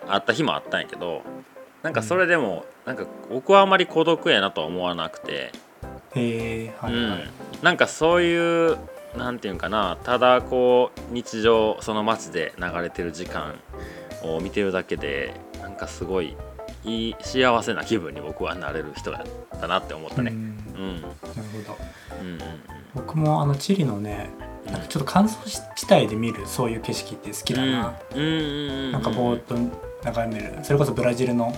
[0.10, 1.22] あった日もあったんやけど
[1.84, 5.52] なんかそれでもなんか僕はあんまり孤独やなとは思わなくて。
[6.16, 7.24] へえはいはい、うん、
[7.62, 8.78] なんかそういう
[9.16, 13.56] なんていうんかなただこう日常その街で流れてる時間
[14.24, 16.36] を見てるだけでなんかすごい
[16.84, 20.32] いい幸せな気分に僕はなれる人だったなって思ったね。
[20.32, 20.38] うん。
[20.38, 21.18] うん、なるほ
[21.68, 21.78] ど。
[22.22, 22.40] うん、うん
[22.98, 24.30] 僕もあのチリのね
[24.72, 25.38] なんかちょっと乾燥
[25.76, 29.56] 地帯で見るそういう景色って好きだな、なんかぼーっと
[30.04, 30.60] 眺める。
[30.64, 31.54] それこそブラジルの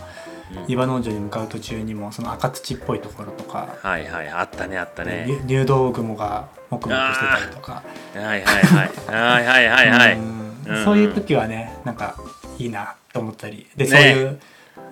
[0.52, 0.72] うん。
[0.72, 5.26] 岩農場に向かう途中にもその赤土っぽいところとか、はいはいあったねあったね。
[5.28, 7.84] 入入道雲がもくもくしてたりとか。
[8.15, 8.89] はいはいはい。
[9.08, 10.17] はいはいはいはい。
[10.84, 12.15] そういう時はねなんか
[12.58, 13.67] いいなと思ったり。
[13.76, 13.89] でね。
[13.89, 14.39] そういう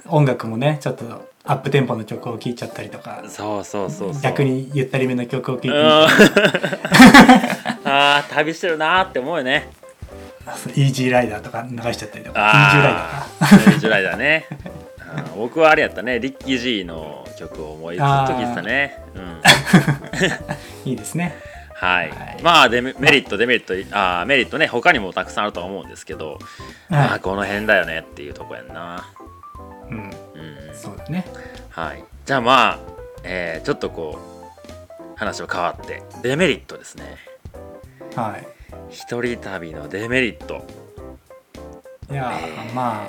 [0.10, 3.23] 音楽もねちょっとアップテンポの曲を聴いちゃったりとか。
[3.27, 4.13] そうそうそう。
[4.21, 5.82] 逆にゆったりめの曲を聴いてみうん。
[7.88, 9.69] たああ旅してるなーって思うよね。
[10.76, 12.39] りイージーライダーとか流しちゃったりとか。
[12.39, 13.45] イあージーライダーか。
[13.69, 14.45] ーイージーライダーね。
[15.36, 19.04] 僕はあれやったね、リッキー G の曲を思いずっと聴いてたね。
[19.15, 19.41] うん、
[20.89, 21.36] いいですね。
[21.73, 22.39] はい、はい。
[22.41, 26.39] まあデメメリット、デメリット、あーメリットね、他にもたくさんあるとは思うんですけど、
[26.89, 29.06] まあこの辺だよねっていうとこやんな。
[29.89, 29.97] うん。
[29.97, 31.26] うん、そうだね。
[31.69, 32.04] はい。
[32.26, 32.80] じゃあまあ、
[33.23, 37.17] えーちょっとこう、話は変わって、デメリットですね。
[38.17, 38.47] はい。
[38.89, 40.65] 一人旅のデメリット。
[42.10, 42.73] いやー、えー。
[42.73, 43.08] まあ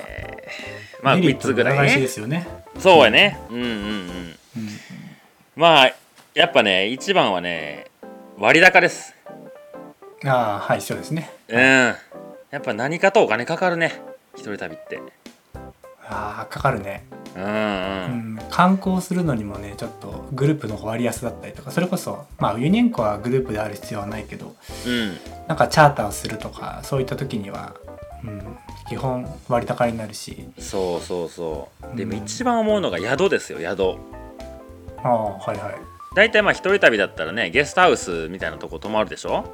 [1.01, 2.07] まあ3メリットつぐらいの裏返しでね。
[2.07, 3.39] すよね、そうやね。
[3.49, 3.69] うんうんうん。
[3.69, 4.35] うん。
[5.55, 5.95] まあ
[6.35, 7.87] やっぱね一番はね
[8.37, 9.15] 割高です。
[10.25, 11.31] ああはいそうですね。
[11.47, 11.57] うん。
[11.57, 11.95] や
[12.57, 14.01] っぱ何かとお金かかるね。
[14.35, 15.01] 一人旅って。
[16.07, 17.03] ああかかるね、
[17.35, 25.17] うん観光するのにもねちょっとグループの方割安だったりとかそれこそまあユニェンコはグループである必要はないけどうん。
[25.47, 27.75] なんかチャーターをするとかそういった時には、
[28.23, 28.41] うん、
[28.89, 30.49] 基本割高になるし。
[30.57, 31.97] そうそうそう。
[31.97, 33.97] でもうん一番思うのが宿ですよ宿。
[35.03, 35.75] ああはいはい。
[36.15, 39.45] 大体まあ一人旅だったらねゲストハウスみたいなとこ泊まるでしょ？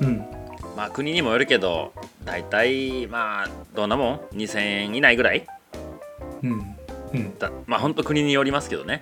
[0.00, 0.24] うん。
[0.76, 1.92] まあ国にもよるけど
[2.24, 5.46] 大体まあどんなもん？2000円以内ぐらい？
[6.42, 6.76] うん
[7.12, 7.38] うん。
[7.38, 9.00] だまあほんと国によりますけどね。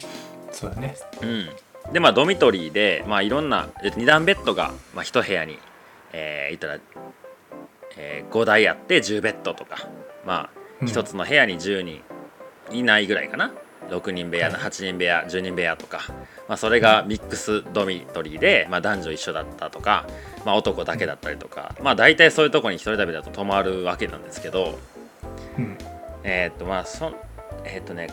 [0.51, 0.97] そうだね。
[1.23, 5.59] うん、でまあドミトリーで、まあ、いろんな2段ベッドが、まあ、1部屋に、
[6.13, 6.81] えー、言ったら、
[7.97, 9.89] えー5台あって10ベッドとか
[10.27, 10.89] まあうん。
[10.89, 12.03] 1つの部屋に10人
[12.71, 13.53] いないぐらいかな、
[13.89, 14.61] 6人部屋はい。
[14.61, 16.01] 8人部屋10人部屋とか、
[16.49, 20.07] まあ、それがミックスドミトリーで、まあ、男女一緒だったとか、
[20.45, 24.79] まあ、男だけだったりとか、まあ、大体そういうとこに一人旅だと泊まるわけなんですけど。
[25.59, 25.79] うん。
[26.25, 27.13] えーっとまあそ
[27.69, 28.09] んえーっとね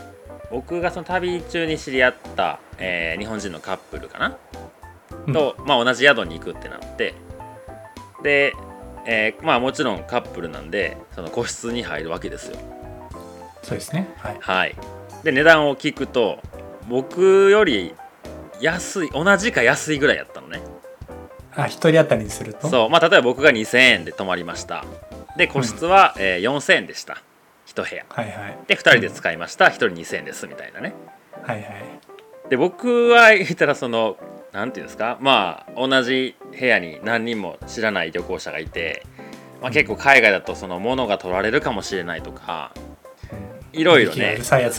[0.50, 4.36] 僕がその旅中に知り合った、えー日本人のカップルかな？
[5.26, 5.32] うん。
[5.32, 7.14] と、まあ、同じ宿に行くってなって。
[8.22, 8.54] で、
[9.06, 12.58] えーまあもちろんカップルなんでその個室に入るわけですよ。
[13.62, 14.08] そうですね。
[14.18, 14.36] はい。
[14.40, 14.76] はい。
[15.24, 16.38] で値段を聞くと
[16.88, 17.94] 僕より
[18.60, 20.60] 安い同じか安いぐらいやったのね。
[21.56, 22.68] あ一人当たりにすると？
[22.68, 22.88] そう。
[22.90, 24.84] まあ例えば僕が2000円で泊まりました。
[25.36, 27.20] で個室は、えー4000円でした
[27.82, 28.04] 1部屋。
[28.08, 28.58] はいはい。
[28.66, 29.66] で2人で使いました。
[29.66, 30.94] 1人2000円ですみたいなね。
[31.42, 31.66] はいはい。
[32.50, 34.16] で僕は言ったらその
[34.52, 35.18] なんていうんですか？
[35.20, 39.04] まあ同じ部屋に何人も知らない旅行者がいて、
[39.60, 42.72] まあ、結構海外だとその物が取られるかもしれないとか
[43.72, 44.72] いろいろねそう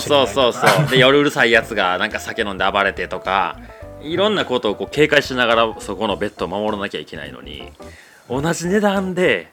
[0.00, 0.90] そうそうそう。
[0.90, 3.58] で夜うるさいやつがなんか酒飲んで暴れてとか
[4.02, 7.72] いろんなことをこう警戒しながらそこのベッドを守らなきゃいけないのに
[8.28, 9.48] 同じ値段で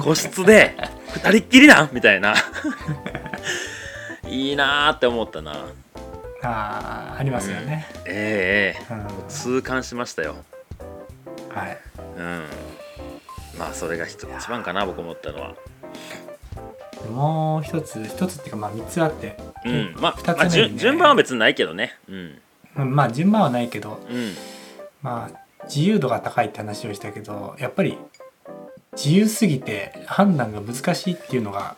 [0.00, 0.76] 個室で
[1.12, 2.34] 二人っきりなんみたいな。
[4.28, 5.66] いいなーって思ったな。
[6.42, 8.94] あーありますよね、ええええ。
[8.94, 9.28] うん。
[9.28, 10.36] 痛感しましたよ。
[11.48, 11.78] はい。
[12.16, 12.46] うん。
[13.58, 15.54] まあそれが一一番かな僕思ったのは。
[17.12, 19.94] もう一つ一つっていうかまあ三つあって、うん。
[19.98, 21.96] まあ、二まあ、順順番は別にないけどね。
[22.08, 22.38] うん。
[22.76, 24.00] うんまあ順番はないけど。
[24.08, 24.34] うん。
[25.02, 27.98] まあ自由度が高いって話をしたけどやっぱり
[28.92, 31.76] 自由すぎて判断が難しいっていうのが、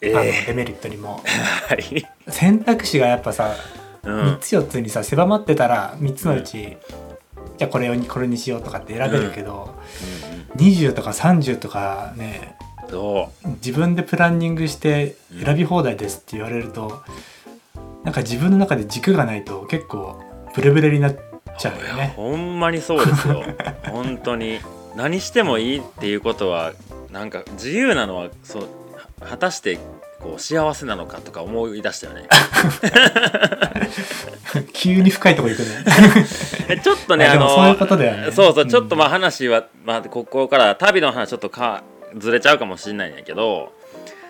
[0.00, 1.22] えあのえデメリットにも。
[1.68, 2.06] はい。
[2.28, 3.54] 選択肢がやっぱさ、
[4.02, 4.20] うん。
[4.34, 6.78] 3つ4つにさ狭まってたら3つのうち、
[7.58, 9.74] じゃあこれをこれにしようとかって選べるけど、
[10.56, 12.56] 20とか30とかね
[13.56, 17.02] 自分でプランニングして選び放題ですって言われると、
[18.04, 20.22] なんか自分の中で軸がないと結構
[20.54, 21.16] ブレブレになっ
[21.58, 22.12] ちゃうよね。
[22.16, 23.42] ほんまにそうですよ。
[23.90, 24.60] 本当に。
[24.96, 26.72] 何してもいいっていうことは
[27.12, 28.62] なんか自由なのはそう
[29.20, 29.78] は果たして
[30.20, 32.26] こう幸せなのかとか思い出したよね。
[34.72, 35.84] 急に深いとこ行くね。
[36.68, 38.32] えちょっとねあのそういうことだよね。
[38.32, 41.82] そうそううんちょっとまあ話は、まあ、ここから旅の話ちょっとか
[42.16, 43.72] ずれちゃうかもしれないんやけど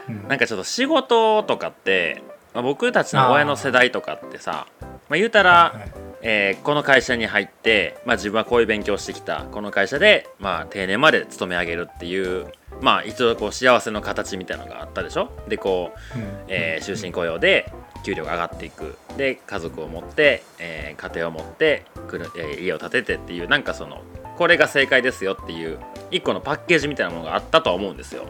[0.08, 0.26] うん。
[0.28, 2.22] なんかちょっと仕事とかって、
[2.54, 4.66] まあ、僕たちの親の世代とかってさ
[5.08, 5.92] まあ、言うたら、はい
[6.22, 9.44] えーこの会社に入って、まあ、自分はこういう勉強をしてきた。
[9.52, 12.48] この会社で、まあ、定年まで勤め上げるっていう
[12.80, 15.30] まあ一度こう幸せの形みたいなのがあったでしょ？
[15.46, 16.24] でこう、うん。
[16.48, 18.96] えー終身雇用で給料が上がっていく。
[19.16, 24.02] で家族を持って、えー家庭を持ってくる、えー家を建ててっていうなんかその
[24.36, 25.78] これが正解ですよっていう
[26.10, 28.24] 一個のパッケージみたいなものがあったとは思うんですよ。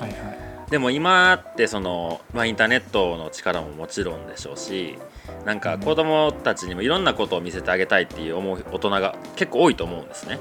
[0.00, 4.98] はいはいでも今ってその、まあ、インターネットの力ももちろんでしょうし
[5.44, 10.38] なんか子供たちにもいろんなことを見せてあげたいっていう思う大人が結構多いと思うんですね。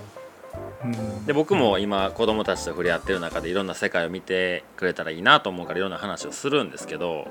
[0.83, 1.25] うん。
[1.25, 7.27] で僕も今子供たちと触れ合ってる中でいろんな世界を見てくれたらいいなと思うからいろんな話をするんですけど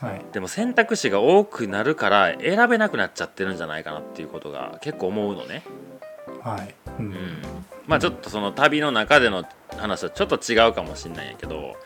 [0.00, 0.24] はい。
[0.32, 5.62] でも選択肢が多くなるから選べなくなっちゃってるんじゃないかなっていうことが結構思うのね。
[6.42, 6.74] はい。
[6.98, 7.06] うん。
[7.06, 7.42] うん、
[7.86, 9.44] まあちょっとその旅の中での
[9.76, 11.76] 話はちょっと違うかもしれないんやけど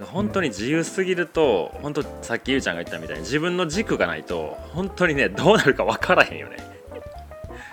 [0.00, 6.56] 本当に自由すぎると本当さっきゆうちゃんが言ったみたいに自分の軸がないと本当にねどうなるか分からへんよね。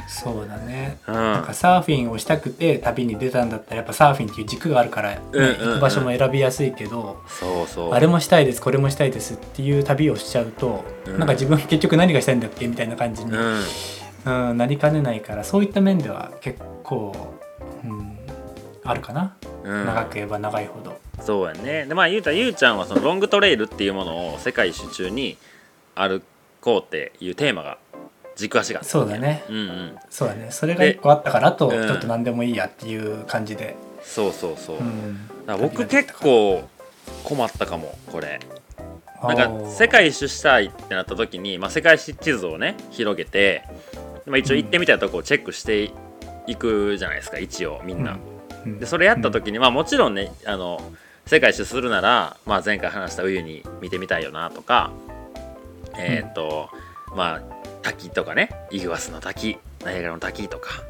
[0.08, 0.98] そうだね。
[1.08, 1.14] うん。
[1.14, 5.58] なんかサーフィンをしたくて旅に出たんだったらやっぱサーフィンっていう軸があるから、ねうんうんうん。
[5.58, 7.94] 行く場所も選びやすいけど、そうそう。
[7.94, 11.18] あれもしたいですこれもしたいですっていう旅をしちゃうと、うん。
[11.18, 13.64] なんか自分結局何がしたいんだっけみたいな感じに、うん。
[14.26, 17.16] うんなりかねないからそういった面では結構、
[17.84, 18.15] うん、
[18.86, 19.86] あるかな、うん。
[19.86, 21.00] 長ければ長いほど。
[21.22, 21.86] そうやね。
[21.86, 25.38] でまあゆうたらゆうちゃんはそのロングトレイルっていうものを世界一周中に
[25.96, 26.22] 歩
[26.62, 27.80] こうっていうテーマが
[28.36, 29.44] 軸足があったそうだね。
[29.50, 29.96] うんうん。
[30.10, 30.52] そうだね。
[30.52, 35.30] それが一個あったからあとうんちょっと何でもいいやっていう感じで、そうそうそう、うん。
[35.60, 36.64] 僕結構
[37.24, 38.40] 困ったかもこれ。
[39.24, 43.64] なんか世界一周したいってなった時に、まあ、世界地図をね広げて、
[44.28, 45.92] まあ、一応行ってみたいとこをチェックして
[46.46, 48.12] いくじゃないですか一応みんな。
[48.12, 48.35] うん
[48.66, 50.82] でそれやった時に、まあもちろんねあの
[51.26, 54.92] 世界一周するなら、まあ、前回話した冬に見てみたいよなとか
[55.98, 56.70] えっ、と、
[57.16, 57.42] まあ
[57.82, 60.84] 滝とかねイグアスの滝ナイアガラの滝とか、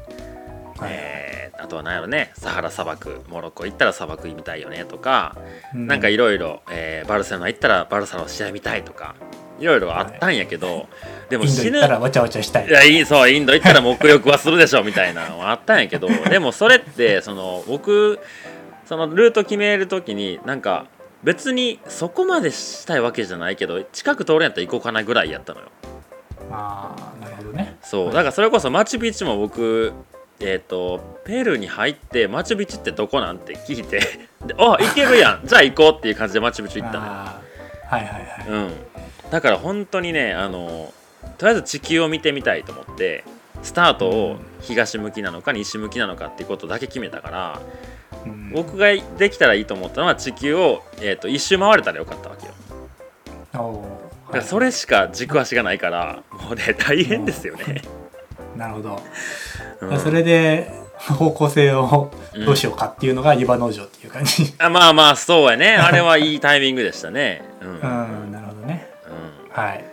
[0.78, 0.90] はい。
[0.92, 5.36] えーあとは何やろねサハラ砂漠モロッコ行ったら砂漠見たいよねとか、
[5.74, 6.62] うなんかいろいろ
[7.08, 9.14] バルセロナ行ったらバルサの試合見たいとか
[9.58, 10.88] いろいろあったんやけど、
[11.28, 12.68] でもインド死ぬ行ったらわちゃわちゃしたい。
[12.68, 18.18] いやいいそうインド行ったら沐浴はするでしょみたいなのはあったんやけど でもそれってその僕
[18.86, 20.86] そのルート決める時になんか
[21.22, 25.66] 別にそこまでしたいわけじゃないけど近く通るんやったら行こうかなぐらいやったのよ。
[26.50, 27.76] ああなるほどね。
[27.82, 29.92] そうだからそれこそマチュピチュも僕
[30.38, 33.98] えっ、とペルーに入ってマチュピチュってどこなんて聞いて
[34.44, 35.46] であ行けるやん。
[35.46, 37.45] じゃあ行こうっていう感じでマチュピチュ行ったのよ
[37.86, 38.72] はいはいはい、うん。
[39.30, 40.92] だから本当にねあの
[41.38, 43.24] とりあえず地球を見てみたいと思って
[43.62, 47.60] スタートを東向きなのか西向きなのかっていうことだけ決めたから
[48.24, 48.50] うん。
[48.52, 52.52] 僕ができたらいいと思ったのは地球を、えー、と一周回れたらよかったわけよ。
[53.52, 57.80] だからそれしか軸足がないからもうね大変ですよね、
[58.56, 59.00] なるほど、
[59.80, 59.98] うん。
[59.98, 62.10] それで方向性を
[62.44, 64.52] どうしようかっていうのが湯葉農場っていう感じ。
[64.58, 65.76] あまあまあそうやね。
[65.76, 68.88] あれはいいタイミングでしたねうん、ううんんなるほどね。
[69.50, 69.84] はい。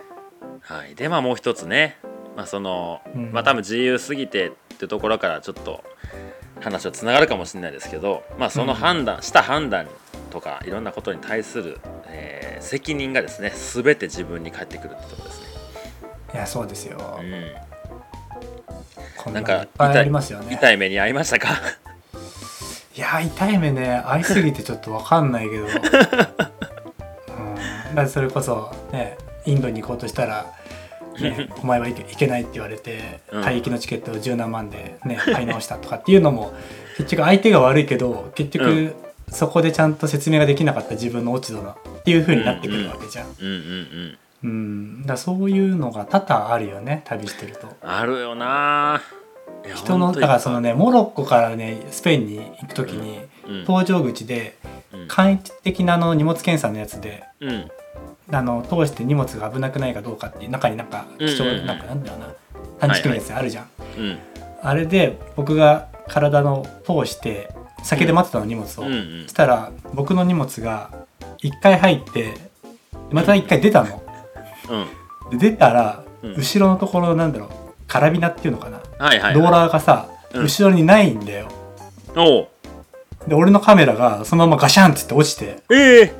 [0.60, 1.98] はい、でまあもう一つね、
[2.36, 3.32] まあそのうん。
[3.32, 5.82] まあ多分自由すぎてってところからちょっと
[6.60, 9.86] 話はつながるかもしれないですけど、まあ、その判断、した判断
[10.30, 15.46] とかいろんなことに対する、えー責任がですね全て自分に返ってくるってところですね。
[16.32, 17.00] いやそうですよ、う
[19.22, 20.54] こんなんのいっぱいありますよん、ね。
[20.54, 21.48] 痛い目に遭いましたか？
[22.96, 25.66] いや痛い目ね合いすぎてちょっと分かんないけど、
[28.08, 30.46] それこそねインドに行こうとしたら、
[31.20, 33.42] ね、 お前は行け行けないって言われてうん。
[33.42, 36.52] 退役のチケットを十何万でね買い直したとかっていうのも
[36.96, 38.94] 結局相手が悪いけど結局、うん。
[39.30, 43.26] そこでちゃんと説明ができなかった自分の落ち度だっていう風になってくるわけじゃん。
[43.26, 47.66] うんうんうんうん、だそういうのが多々あるよね旅してると。
[47.82, 49.00] あるよな。
[49.74, 53.28] 人のだからそのねモロッコからねスペインに行く時に、うん
[53.66, 54.56] 搭乗口で
[54.92, 55.08] うん。
[55.08, 57.70] 簡易的なあの荷物検査のやつでうん。
[58.32, 62.28] あの通して荷物が危なくないかどうかっていう中になんか貴重なんかなんだよな
[62.78, 64.18] 探知機のやつあるじゃん、うん。
[64.62, 67.52] あれで僕が体の通して
[67.82, 68.90] 先で待ってたの荷物を、う
[69.28, 70.90] したら僕の荷物が
[71.38, 72.34] 1回入って
[73.10, 74.02] また1回出たの。
[75.32, 76.34] 出たら、うん。
[76.36, 77.48] 後ろのところなんだろう
[77.86, 80.42] カラビナっていうのかな、ローはい、ラーがさ、うん。
[80.44, 81.48] 後ろにないんだよ。
[82.16, 82.48] おう
[83.26, 85.62] で俺のカメラがそのままガシャンってって落ちて。
[85.70, 86.14] ええ。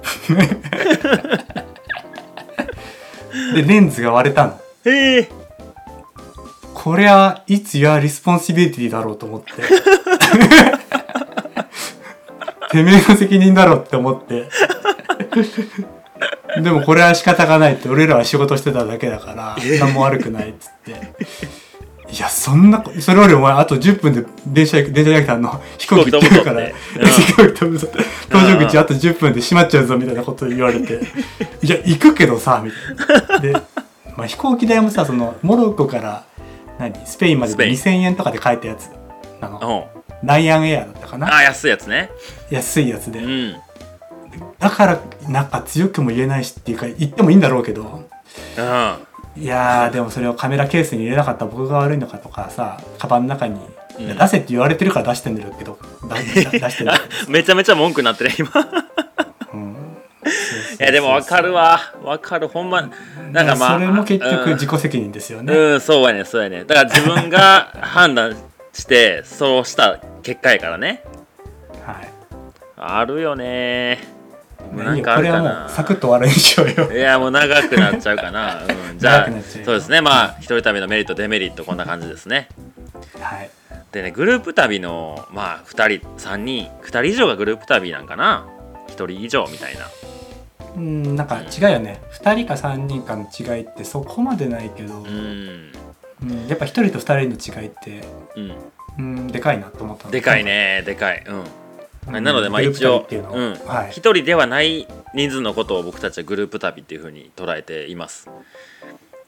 [3.55, 4.59] でレンズが割れたの。
[4.85, 5.29] ええ。
[6.73, 9.53] こりゃ it's your responsibility だろうと思って。
[12.71, 14.49] てめえの責任だろって思って。
[16.63, 21.15] でもこれは仕方がないって俺らは仕事してただけだから何も悪くないっつって
[22.15, 26.69] いやそんなこそれよりお前あと10分で電車電車じゃなくてあの飛行機行ってるから。
[26.69, 27.89] 飛行機飛ぶぞ。
[28.29, 29.97] 搭乗口あと10分で閉まっちゃうぞ。
[29.99, 31.01] みたいなこと言われて
[31.63, 33.53] いや行くけどさみたいなで、
[34.17, 36.25] まあ、飛行機代もさそのモロッコから
[36.79, 38.91] 何スペインまででスペイン2000円とかで買えたやつ
[39.41, 39.89] なの
[40.23, 42.11] ライアンエアだったかなあ安いやつね
[42.51, 43.57] 安いやつで、うん
[44.59, 48.09] だからなんか強くも言えないしっていうか言ってもいいんだろうけど
[48.59, 48.97] うん
[49.37, 53.61] いやーでもそれをカメラケースに入れなかった僕が悪いのかとかさカバンの中に、
[53.99, 54.17] うん。
[54.17, 56.93] 出せって言われてるから出してんだけどだ 出してんだけど、
[57.29, 58.51] めちゃめちゃ文句になってる今。
[59.53, 59.77] うん、
[60.79, 61.81] いやでもわかるわ。
[62.03, 62.49] わかる。
[62.49, 62.91] ほんま
[63.33, 64.53] なんかまあそれも結局うん。
[64.55, 68.37] 自己責任ですよね、うんそうやねそうやねだから自分が判断
[68.73, 71.03] してそうした結果やからね。
[71.85, 72.09] はい。
[72.77, 74.14] あるよね
[74.73, 76.93] もうないんいよこれはかあるかなもうサクッと終わるにしようよ。
[76.93, 79.29] いやもう長くなっちゃうかな、 うん、じゃあ
[79.65, 80.01] そうですね。
[80.01, 82.49] まあ一人旅のメリットデメリットこんな感じですね。
[83.21, 83.51] はい。
[83.93, 88.47] でねグループ旅のまあ2人3人2人以上がグループ旅なんかな。
[88.89, 89.81] 1人以上みたいな。
[90.77, 92.03] うんなんか違うよね。
[92.21, 95.73] 2人か3人かの違いってそこまでないけど、うん。
[96.23, 98.01] うんやっぱ1人と2人の違いって
[98.37, 98.55] うん。
[98.99, 100.11] うんでかいなと思ったの。
[100.11, 100.83] でかいね。
[100.85, 101.25] でかい。
[101.27, 101.45] うん
[102.09, 103.55] うんなのでまあ一応旅っていうん。
[103.67, 103.91] はい。
[103.91, 108.29] 一人ではない人数のことを僕たちはグループ旅っていうふうに捉えています。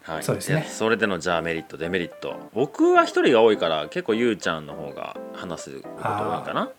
[0.02, 0.66] はい、そうですね。
[0.68, 6.70] それでのじゃあメリットデメリット僕は一人が多いから結構ゆうちゃんの方が話すこと多いかな。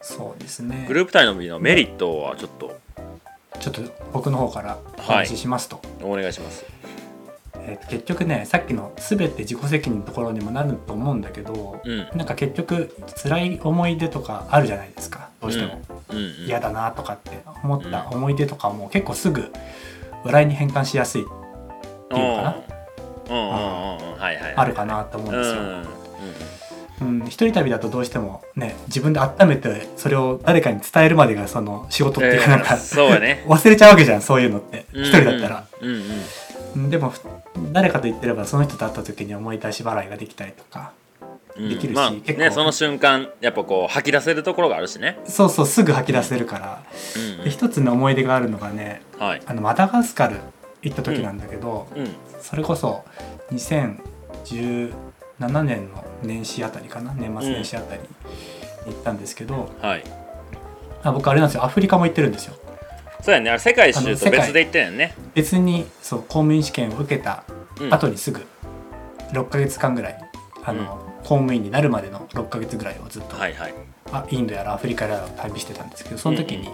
[0.00, 0.84] そうですね。
[0.88, 2.78] グループ旅ののメリットはちょっと。
[3.60, 6.64] ちょっと僕の方からお話ししますと、お願いします。
[7.66, 12.08] えー結局ねさっきの全て自己責任のところにもなると思うんだけど、うん。
[12.14, 15.28] なんか結局辛い思い出とかあるじゃないですか。
[15.40, 15.80] どうしても、
[16.46, 18.16] 嫌だなとかって思ったうん。
[18.16, 19.52] 思い出とかも結構すぐ
[20.24, 21.24] 笑いに変換しやすいっ
[22.08, 22.56] ていうのかな。
[24.56, 25.60] あるかなと思うんですよ。
[25.60, 25.68] うん。
[25.68, 27.20] うん。
[27.20, 33.44] うん、一人旅だとどうしてもね自分で温めてそれを誰かに伝えるまでがその仕事っていうかなんか、えーそうやね。
[33.48, 34.86] 忘れちゃうわけじゃんそういうのって。
[34.92, 35.04] うん。
[35.04, 35.88] 一人だったら、うん。
[35.88, 35.94] うん。
[35.96, 36.02] うん
[36.76, 37.20] でもふ
[37.72, 40.92] 誰かと言ってればその人と会った時に思い出し払いができたりとか
[41.56, 41.68] うん。
[41.68, 42.38] できるし、まあ結構。
[42.40, 45.18] ねその瞬間やっぱこう吐き出せるところがあるしね。
[45.24, 46.82] そうそうすぐ吐き出せるから。
[47.38, 49.42] うんで一つの思い出があるのがねうんはい。
[49.46, 50.38] あのマダガスカル
[50.82, 52.08] 行った時なんだけど、うん。
[52.40, 53.04] それこそ
[53.52, 54.92] 2017
[55.62, 58.08] 年の年始あたりかな年末年始あたりに
[58.94, 60.04] 行ったんですけど、はい。
[61.02, 61.64] あ僕あれなんですよ。
[61.64, 62.54] アフリカも行ってるんですよ
[63.24, 63.48] そうやね。
[63.48, 65.14] あれ世界一周と別で言ってんやんね。
[65.34, 67.44] 別にそう公務員試験を受けた
[67.80, 67.94] うん。
[67.94, 68.46] 後にすぐ
[69.32, 70.30] 6ヶ月間ぐらい
[70.62, 73.74] あの、公務員になるまでの6ヶ月ぐらいをずっと、はいはい。
[74.12, 76.68] あインドやらアフリカやら旅してたんですけどその時に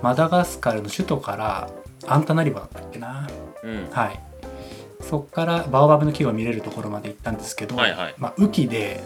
[0.00, 1.68] マダガスカルの首都から
[2.06, 3.28] アンタナリバだったっけな。
[3.64, 3.88] うん。
[3.90, 4.20] はい。
[5.00, 8.14] そっからバオバブの木が見れるところまで行ったんですけど、はいはい。
[8.16, 9.02] まあ、雨季で、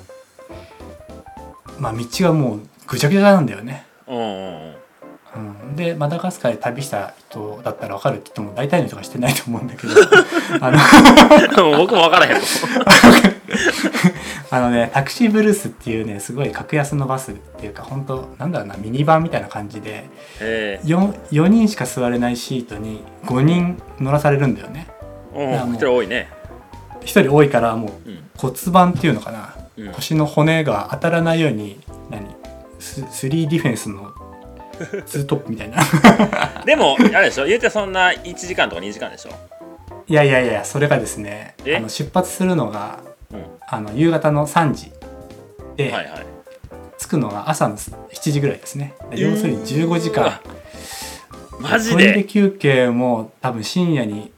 [1.78, 4.83] まあ、道がもうぐちゃぐちゃなんだよね、うんうんうん
[5.36, 9.94] うん、でマダガスカルで旅した人だったら分かるって言っても大体の人がしてないと思うんだけど。
[10.60, 10.78] あの
[11.78, 12.40] 僕も分からへん
[14.50, 20.04] あのねタクシーブルースっていうねすごい格安のバスっていうか本当なんだろうなミニバンみたいな感じでへ
[20.40, 20.80] え。
[20.84, 24.86] 4, 4人しか座れないシートに5人乗らされるんだよね。
[25.34, 26.28] うんいやもう一人多いね。
[27.00, 28.18] 1人多いからもううん。
[28.36, 29.92] 骨盤っていうのかな、うん。
[29.92, 31.80] 腰の骨が当たらないように
[32.10, 32.26] 何？
[32.78, 34.12] ススリーディフェンスの
[35.06, 35.78] ツートップみたいな。
[36.64, 37.46] でもあれでしょ？
[37.46, 39.30] 言うてそんな1時間とか2時間でしょ？
[40.06, 41.76] いやいやいやそれがですねえ？
[41.76, 43.00] あの出発するのが
[43.32, 43.44] うん。
[43.68, 44.92] あの夕方の3時
[45.76, 46.26] で、はいはい。
[46.98, 47.98] 着くのが朝の7
[48.32, 48.94] 時ぐらいですね。
[49.12, 50.40] 要するに15時間。
[51.60, 54.32] マジトイレで休憩も多分深夜に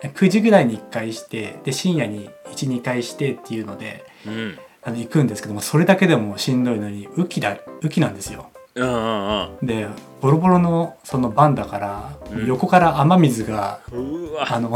[0.00, 4.58] 9時ぐらいに1回してで深夜に12回してっていうのでうん。
[4.82, 9.88] あの行くんですけどもそれだけでもしんどいのに雨季だ雨季なんですようんうんで
[10.20, 12.46] ボロボロのそのバンだから、うん。
[12.46, 14.46] 横から雨水がうんうわ。
[14.54, 14.70] あの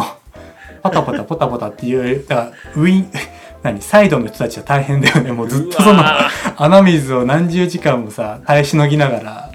[0.83, 3.11] パタパタポタポタっていうだからウィン
[3.63, 5.33] 何サイドの人たちは大変だよね。
[5.33, 6.31] もうずっとそうのわ。
[6.57, 9.51] 雨水を何十時間もさ耐えしのぎながら。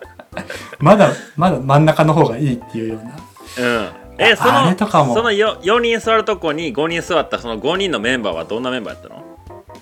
[0.80, 3.00] まだまだ真ん中の方がいいっていうよ
[3.58, 3.68] うな。
[3.68, 3.88] うん。
[4.18, 5.14] えそのあれとかも。
[5.14, 9.27] その 4, 4人座るとこに5人座ったその5人のメンバーはどんなメンバーやったの？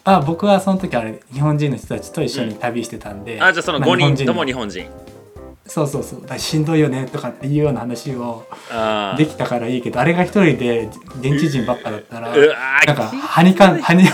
[0.06, 4.86] あ僕はその時あれ日本人の人たちと一緒に旅してたんで、あじゃあそのま5人とも日日本人。
[5.66, 6.24] そうそうそう。
[6.24, 8.46] だしんどいよねとかっていうような話を
[9.18, 10.88] できたからいいけどあれが一人で
[11.20, 14.04] 現地人ばっかだったらなんかはにかんはに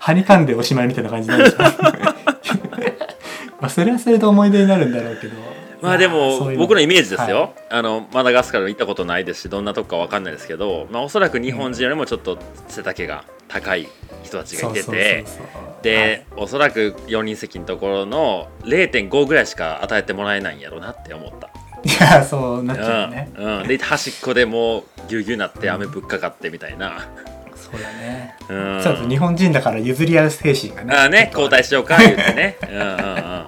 [0.00, 1.72] はにかんでおしまいみたいな感じになるじゃん。
[3.62, 5.34] まあそれはそれで思い出になるんだろうけど。
[5.80, 7.50] まあでも僕のイメージですよ、はい。
[7.70, 13.88] あのマダガスカル行ったことないですしどんなとこかわかんないですけど、まあ、おそらく日本人よりもちょっと背丈が高い
[14.22, 21.52] 人たちがいててそうそうそうで、おそらく4人席のところの0.5ぐらいしか与えてもらえないんやろうなって思った、は
[21.84, 23.58] い、いやそうなっちゃうよね、うん。
[23.60, 27.08] うん、で端っこでもうぎゅうぎゅうなって雨ぶっかかってみたいな、
[27.54, 28.36] そうだね。
[28.48, 32.58] うん、ちょっと日本人だから譲り合う精神がねああね交代しようか言ってね。
[32.62, 32.86] うんうんうん。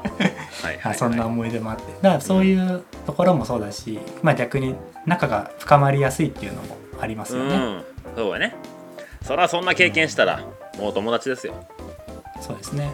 [0.59, 1.83] はいはい、あそんな思い出もあって。
[2.03, 4.75] だからそういうところもそうだし、まあ逆に
[5.07, 7.85] 仲が深まりやすいっていうのもありますよね、うん。
[8.17, 8.55] そうやね
[9.29, 10.43] そらそんな経験したら
[10.79, 11.53] もう友達ですよ。
[12.41, 12.91] そうですね。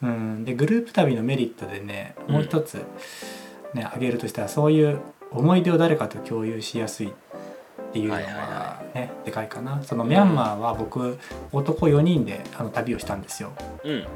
[0.00, 0.08] うん。
[0.08, 2.82] うん、でグループ旅のメリットでねもう一つ、
[3.74, 7.12] ね挙げるとしたらそういう思い出を誰かと共有しやすいっ
[7.92, 9.82] ていうのはいはいははねでかいかな。
[9.82, 11.18] そのミャンマーは僕
[11.52, 13.52] 男4人であの旅をしたんですよ、
[13.84, 14.06] うん。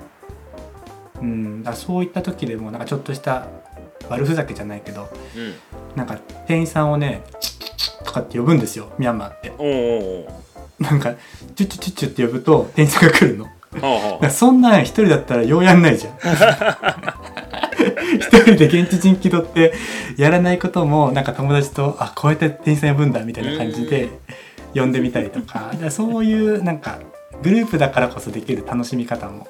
[1.20, 3.48] うん、だそういった時でもなんかちょっとした
[4.08, 5.54] 悪ふざけじゃないけどうん。
[5.94, 6.16] なんか
[6.46, 9.52] 店員さんをねチッチッチッとかって呼ぶんですよミャンマーって。
[9.58, 10.47] おうおう
[10.78, 11.14] なんか
[11.56, 13.46] チュチュチュチュって呼ぶと店員さんが来るの
[13.80, 16.14] ほうほいやそんなん一人だったらようやんないじゃん
[18.16, 19.74] 一人で現地人気取って
[20.16, 24.08] やらないこともなんか友達とあこうやって店員さん呼ぶんだみたいな感じで
[24.74, 26.98] 呼んでみたりとかだかそういうなんか
[27.42, 29.46] グループだからこそできる楽しみ方も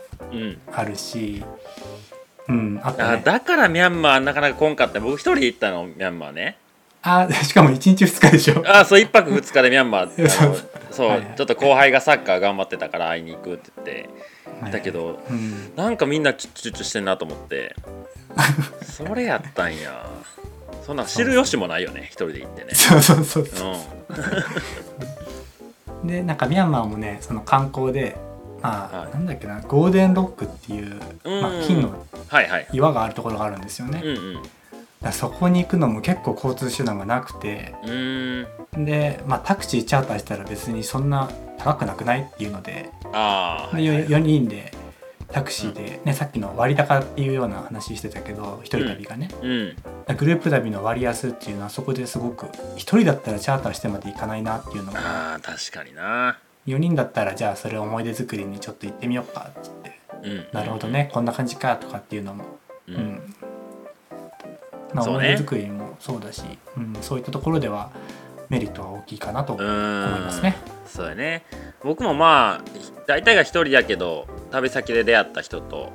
[0.73, 1.43] あるし
[2.49, 6.59] うんあとあねだからミャンマーなかなか来んかった僕一人で行ったのミャンマーね
[7.03, 8.63] あしかも1日2日でしょ。
[8.67, 10.27] あそう1泊2日でミャンマー。
[10.27, 10.29] あ
[10.93, 11.35] そうはいはい。
[11.37, 14.09] ちょっと後輩がサッカー頑張ってたから会いに行くって言って。
[14.73, 15.73] だけどうん。
[15.77, 17.77] なんかみんなチュッチュッチュしてんなと思って。
[18.83, 20.07] それやったんや。
[20.85, 22.75] そんなん知る由もないよね一人で行ってね。
[22.75, 23.75] そうそうそうそう。
[26.05, 28.17] う でなんかミャンマーもねその観光で
[28.61, 29.13] まあ、はい。
[29.13, 32.67] なんだっけなゴールデンロックっていう、まあ、うん金のんはいはい。
[32.73, 34.43] 岩があるところがあるんですよね、うんだうん
[35.13, 37.75] そこに行くのも結構交通手段がなくて。
[38.73, 42.73] で、まあ、タクシーチャーターしたら別にそんな高くなくないっていうので。
[42.73, 44.07] でああはいはい。
[44.07, 44.73] 4, 人で
[45.31, 49.77] タクシーで、ねさっきの割高っていうような話してたけど一人旅がね、うん。
[50.17, 52.47] グループ旅の割安っていうのはそこですごく
[52.77, 55.35] 一人だったらチャーターしてまで行かないなっていうのが。
[55.35, 56.39] あー確かにな。
[56.67, 59.99] 4人だったらじゃあそれ思い出作りにちょっと行ってみようかっつって。
[60.23, 60.47] うん。
[60.53, 62.45] なるほどねこんな感じかとかっていうのも。
[62.89, 62.99] ううん。
[62.99, 63.35] ん
[64.95, 66.43] まあそうね思い出作りもそうだし
[66.77, 67.91] うんそういったところでは
[68.49, 70.57] メリットは大きいかなとう思いんますね。
[70.87, 71.45] そうやね
[71.83, 72.65] 僕もまあ
[73.07, 75.93] 大体が一人やけど旅先で出会った人と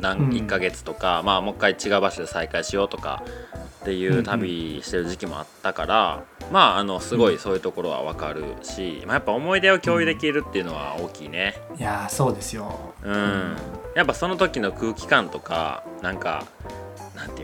[0.00, 3.22] 何うん1ヶ月とか、まあもう一回違う場所で再会しようとか
[3.82, 11.54] っていう旅してる時期もあったから、まああのすごいそういうところは分かるし、まあ、やっぱ思い出を共有できるっていうのは大きいね。
[11.78, 12.94] いやーそうですよ。
[13.04, 13.56] うん、
[13.94, 16.44] やっぱその時の空気感とかなんか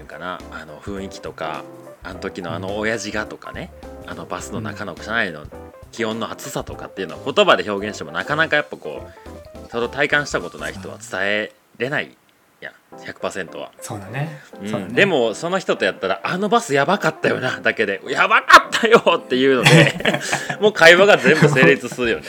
[0.00, 1.64] いうかなあの雰囲気とか
[2.02, 3.72] あの時のあの親父がとかね
[4.06, 5.46] あのバスの中の車内の
[5.92, 12.16] 気温の暑さとかっていうのは言葉で表現してもなかなかやっぱこうそれを体感したことない人は伝えれない
[12.60, 14.40] や100%は、そうだね。
[14.60, 14.70] うん。
[14.70, 14.88] だね。
[14.92, 19.94] でもその人とやったら「あのバスやばかったよな」だけで「やばかったよ」っていうので
[20.60, 22.24] もう会話が全部成立するよね。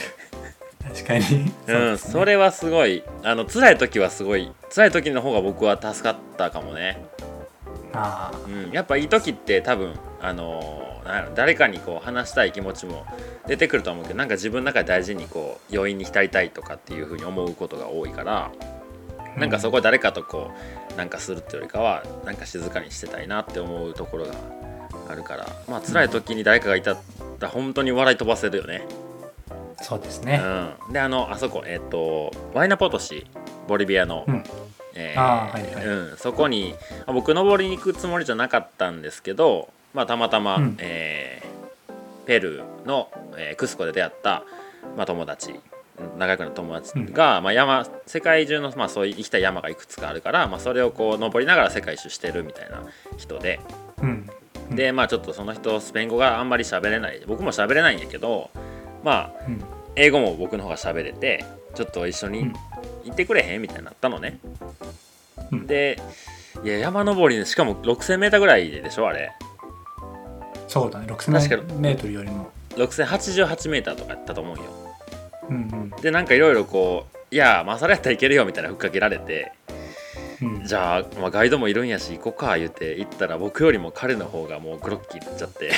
[0.93, 1.25] 確かに。
[1.25, 2.11] うん、ですね。
[2.11, 7.03] それはすごいあの辛い時はすごい辛い時の方が僕は助かったかもね、
[7.93, 11.01] あうん、やっぱいい時って多分あの
[11.35, 13.05] 誰かにこう話したい気持ちも
[13.47, 18.51] 出てくると思うけどなんか自分の中で大事にこう余韻に浸りたいとかっていうふうに思うことが多いから
[19.35, 20.51] あなんかそこで誰かとこ
[20.93, 24.33] うなんかするっていうよりかはなんか静かにしてたいなって思うところが
[25.09, 26.97] あるからまあ辛い時に誰かがいた
[27.39, 28.85] ら本当に笑い飛ばせるよね。
[29.81, 30.39] そうですね。
[30.87, 33.25] うん、であのあそこえっ、とワイナポトシ
[33.67, 34.43] ボリビアの、うん
[34.95, 35.85] えーあーはいはい。
[35.85, 36.75] うん、そこに
[37.05, 40.77] あ僕登りに行くつもりじゃなかったんですけど、まあ、たまたま、うん。
[40.79, 41.51] えー
[42.23, 44.43] ペルーの、えークスコで出会った、
[44.95, 45.59] まあ、友達
[46.17, 52.83] 長くの友達が、まあ、山世界中の、まあ、そういう行きたい山がいくつかあるから、まあ、それをこう登りながら世界一周してるみたいな
[53.17, 53.59] 人で。
[54.01, 54.29] うん。
[54.69, 54.75] うん。
[54.75, 58.51] でまあちょっとその人スペイン語があんまり喋れない僕も喋れないんやけど
[59.03, 59.61] まあうん。
[59.95, 61.43] 英語も僕の方が喋れて
[61.75, 62.53] ちょっと一緒にうん
[63.05, 64.39] 行ってくれへんみたいになったのね、
[65.51, 65.67] うん。
[65.67, 65.99] で
[66.63, 69.31] いや山登りでしかも 6000m ぐらいでしょあれ。
[70.67, 71.07] そうだね。
[71.07, 72.51] 確か6000メートルよりも。
[72.75, 74.63] 6088m とかやったと思うよ。
[75.49, 79.51] うんでなんかいろいろこういやまあそれやったらいけるよみたいなふっかけられて
[80.41, 80.55] うん。
[80.55, 85.71] うんじゃあ、まあ、ガイドもいるんやし行こうか言って行ったら僕よりも彼の方がもうグロッキーになっちゃって。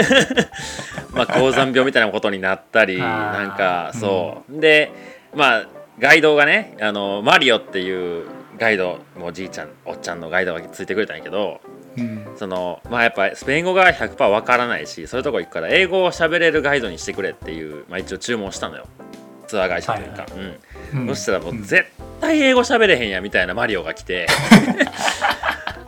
[1.12, 4.92] まあ高山病みたいなことになったりなんかそう、で
[5.34, 5.66] まあ
[6.00, 8.26] ガイドがねあのマリオっていう
[8.58, 11.60] ガイドもうおじいちゃんおっちゃんのガイドがついてくれたんやけど
[11.96, 12.26] うん。
[12.36, 18.86] そのまあやっぱスペイン語が100%わからないしそういうとこ行くから英語を喋れるガイドにしてくれっていう、まあ、一応注文したのよ。
[19.46, 20.32] ツアー会社というか、はい
[20.94, 21.00] うん。
[21.00, 21.08] うん。
[21.08, 21.84] そしたらもう絶
[22.20, 24.28] 対英語喋れへんやみたいなマリオが来て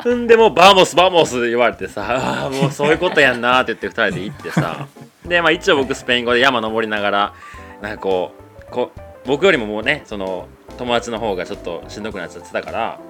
[0.03, 4.89] ほんでもうバーモスバーモス言われてさあーもうそういうことやんなって言って2人で行ってさ。
[5.25, 7.35] でまあ一応僕スペイン語で山登りながら
[7.81, 8.33] なんかこ
[8.69, 10.49] うこう僕よりももうねその
[10.79, 13.01] 友達の方がちょっとしんどくなっちゃってたから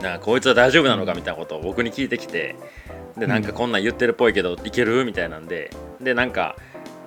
[0.00, 2.56] なこいつは大丈夫なのかみたいなことを僕に聞いてきて
[3.16, 5.04] でなんかこんなん言ってるっぽいけどいける？
[5.04, 5.70] みたいなんで
[6.00, 6.56] でなんか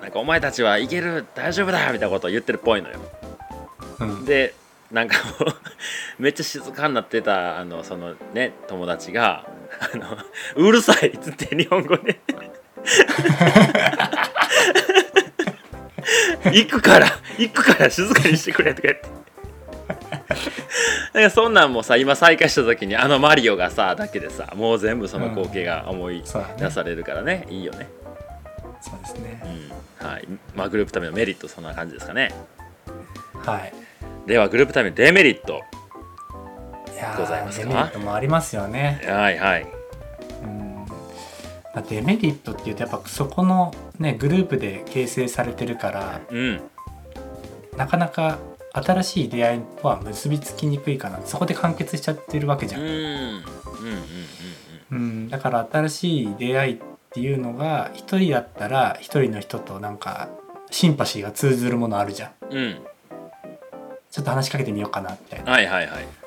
[0.01, 1.25] なんかお前たちはいける？
[1.35, 1.79] 大丈夫だ？
[1.91, 2.99] みたいなことを言ってるっぽいのよ。
[3.99, 4.25] うん。
[4.25, 4.53] で
[4.91, 5.55] なんかもう
[6.21, 9.47] めっちゃ静かになってたあのそのね友達が
[9.93, 10.05] 「あの
[10.55, 12.19] うるさい」っつって日本語で
[16.45, 17.07] 「行くから
[17.37, 19.23] 行くから静かにしてくれ」とか言って。
[21.13, 26.23] なんかそんなんもさ今再開した時にあのマリオがさだけでさもう全部その光景が思い
[26.57, 27.87] 出されるからね、いいよね、
[28.81, 29.41] そうですね。
[30.01, 30.07] うん。
[30.07, 30.27] はい。
[30.55, 32.33] まあ、グループタイムのメリットそんな感じですかね。
[33.45, 33.73] はい。
[34.25, 35.61] ではグループタイムのデメリット
[36.93, 37.67] いやーございますか？
[37.67, 39.01] デメリットもありますよね。
[39.05, 39.61] はいはい。
[39.61, 39.82] うん
[41.73, 46.61] まあデメリットっていうとやっぱそこのねグループで形成されてるからうん。
[47.77, 48.37] なかなか
[48.73, 51.19] 新しい出会いとは結びつきにくいかな。
[51.25, 52.87] そこで完結しちゃってるわけじゃん、うん。
[52.87, 53.43] うんうんうん
[54.91, 56.79] うん、だから新しい出会いっ
[57.11, 60.29] ていうのが一人だったら一人の人となんか
[60.69, 62.57] シンパシーが通ずるものあるじゃんうん。
[62.57, 62.81] うん。
[64.11, 65.51] ちょっと話しかけてみようかなみたいな。
[65.51, 66.22] はいはいはい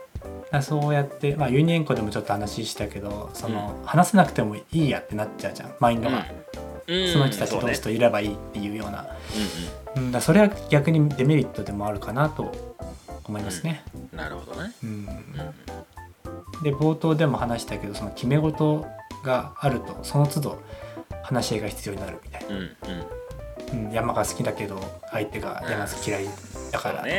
[0.63, 6.27] そうやって、まあ、ユニエンコでもちょっと話したけどその、話せなくてもいいやってなっちゃうじゃんマインドが、
[6.87, 7.13] うん。
[7.13, 9.07] その人たち同士といればいいっていうような。
[9.97, 12.53] ううん、それは逆にデメリットでもあるかなと
[13.25, 13.83] 思いますね。
[13.95, 14.19] んうん。
[14.19, 14.73] なるほどね。
[14.83, 14.89] うん。
[14.89, 15.07] うん
[16.63, 18.87] で冒頭でも話したけどその決め事
[19.23, 20.63] があるとその都度
[21.23, 22.63] 話し合いが必要になるみたいな、うん
[23.75, 23.87] うん。
[23.87, 24.81] うん、山が好きだけど
[25.11, 26.27] 相手が山が嫌い
[26.71, 27.11] だからとか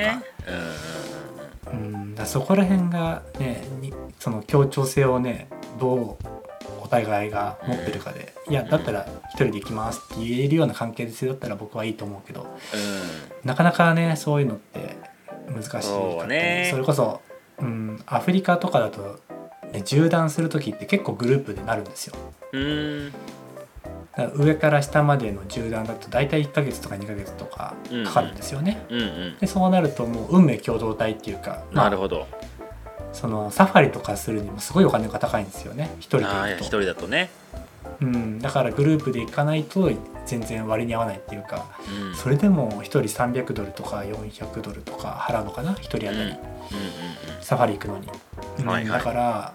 [1.71, 1.79] うん。
[1.79, 5.47] うんうん、だそこら辺がねにその協調性をね
[5.79, 6.27] どう
[6.81, 12.43] お互いが持ってるかで、いやだったら一人で行きますって言えるような関係性だったら僕はいいと思うけど。
[12.43, 12.47] うん。
[13.43, 14.95] なかなかねそういうのって
[15.47, 16.69] 難しいそうね。
[16.71, 17.21] それこそ、
[17.59, 19.19] うん、アフリカとかだと、
[19.73, 22.15] ね、縦断する時って結構グループでなるんですよ。
[22.53, 23.13] うん
[24.35, 28.85] 上から下までの縦断だと大体1ヶ月とか2ヶ月とかかかるんですよね。
[28.89, 29.37] うんうん。
[29.39, 32.27] でそうなるともう運命共同体っていうか、まあなるほど。
[33.13, 35.91] そのサファリとかするにもすごいお金が高いんですよね。
[35.99, 37.29] 一人で行くと、人だとね。
[37.99, 39.89] うん、だからグループで行かないと
[40.27, 42.15] 全然割に合わないっていうかうん。
[42.15, 46.19] それでも1人300ドルとか400ドルとか払うのかな？1人当たり、うん。
[46.19, 46.33] うんうん
[47.41, 48.09] サファリ行くのに、
[48.59, 48.99] うんはいはい。
[48.99, 49.53] だから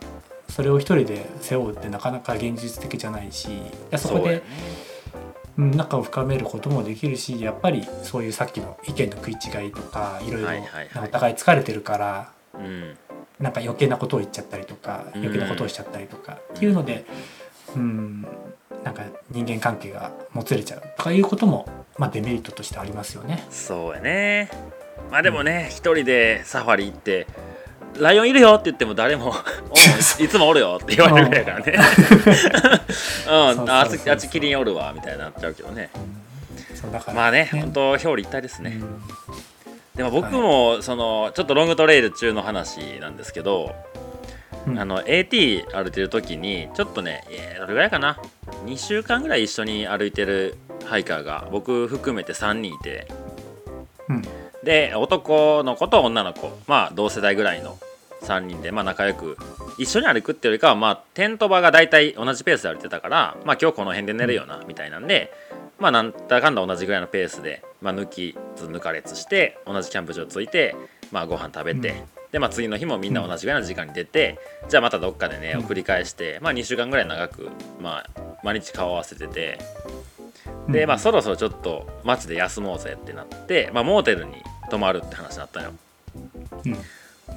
[0.55, 4.43] それを一人で背負うってなかなか現実的じゃないしいやそこで
[5.57, 10.49] そうん仲を深めることもできるしやっぱりそういうさっきの意見の食い違いとかいろいろ
[11.03, 12.97] お互い疲れてるからうん。
[13.41, 15.21] なんか余計なことを言っちゃったりとかうん。
[15.23, 17.07] 余計なことをしちゃったりとかっていうので
[17.75, 18.27] うん
[18.85, 20.83] なんか人間関係がもつれちゃう。
[20.99, 21.67] とかいうことも、
[21.99, 23.47] まあ、デメリットとしてありますよね。
[23.49, 24.51] そうやね。
[25.11, 27.27] まあでもね一人でサファリ行って
[27.99, 29.31] 「ライオンいるよ」って言っても誰も「お
[30.21, 31.79] ういつもおるよ」って言われるぐらいやからね。
[33.29, 33.71] うん。
[33.71, 35.91] ああっちキリンおるわみたいになっちゃうけどね。
[36.75, 39.03] そうだからまあね本当表裏一体ですね、うん。
[39.95, 43.75] でも僕もそのちょっとロングトレイル中の話なんですけど、
[44.67, 44.79] うん。
[44.79, 48.19] あの AT 歩いてる時にちょっとねえーどれぐらいかな
[48.67, 53.07] ？2週間ぐらい一緒に歩いてるハイカーが僕含めて3人いて。
[54.09, 54.23] うん
[54.63, 56.57] で男の子と女の子。
[56.67, 57.79] まあ同世代ぐらいの
[58.23, 59.37] 3人でまあ仲良く
[59.79, 65.33] 一緒に歩くっていうよりかはまあテント場が大体同じペースで歩いてたからまあ今日この辺で寝るよなみたいなんで
[65.79, 70.77] まあなんだかんだ同じぐらいのペースで、まあ、抜きつ抜かれつして同じキャンプ場着いて
[71.11, 72.05] まあご飯食べて、うん。
[72.31, 74.39] でまあ次の日もみんな同じぐらいの時間に出て、
[74.71, 75.65] じゃあまたどっかでねうん。
[75.67, 77.51] を繰り返して、まあ2週間ぐらい長く
[77.83, 78.11] まあ
[78.43, 80.12] 毎日顔合わせててうん
[80.69, 84.35] でまあそろそろちょっと街で休もうぜってなって、まあ、モーテルに
[84.71, 85.73] 泊まるって話になったのよ。
[86.65, 86.73] うん。
[86.73, 86.81] で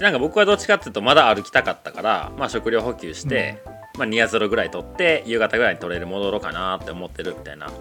[0.01, 3.61] なんか僕はどっちかっていうとまだ歩きたかったから、まあ、食料補給して、
[3.97, 7.71] まあ、2夜0ぐらい取って夕方ぐらいに取れる戻ろうかなって思ってるみたいな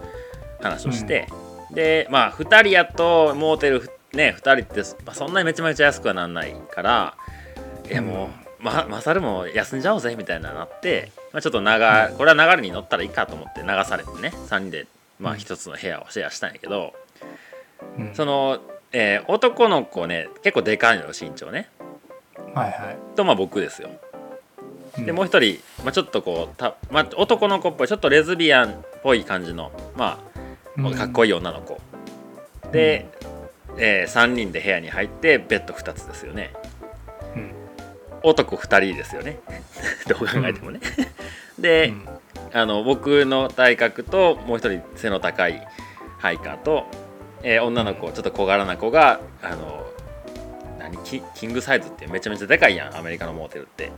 [0.60, 1.28] 話をして、
[1.72, 7.16] でまあ2人やとモーテルふね2人って、まあ、そんなにめちゃめちゃ安くはなんないから
[7.90, 8.30] いやも
[8.60, 11.66] う、まマサルも休んじゃおうぜみたいななって、まあ、ちょっと流
[12.16, 14.86] これは流れに乗ったらいいかと思って流されてね3人で
[15.24, 15.38] まあうん。
[15.38, 16.94] 一つの部屋をシェアしたんやけど、
[17.98, 18.14] うん。
[18.14, 18.60] その、
[18.92, 21.68] えー男の子ね結構でかいのよ身長ね。
[22.54, 23.16] はいはい。
[23.16, 23.90] とまあ僕ですよ。
[24.98, 25.06] うん。
[25.06, 30.34] でもう一人、まあ、ちょっとこうた、まあ、男の子っぽいちょっとレズビアンっぽい感じのまあ
[30.96, 31.80] かっこいい女の子、
[32.72, 33.06] で、
[33.78, 36.52] え3人で部屋に入ってベッド2つですよね。
[37.36, 37.52] うん。
[38.22, 39.38] 男2人ですよね。
[40.08, 40.80] どう考えてもね、
[41.58, 42.08] で、うん。
[42.52, 45.60] あの僕の体格ともう一人背の高い
[46.18, 46.86] ハイカーと、
[47.42, 49.84] えー女の子ちょっと小柄な子があの
[50.78, 53.90] 何キキングサイズってめちゃめちゃでかいやんアメリカのモーテルって、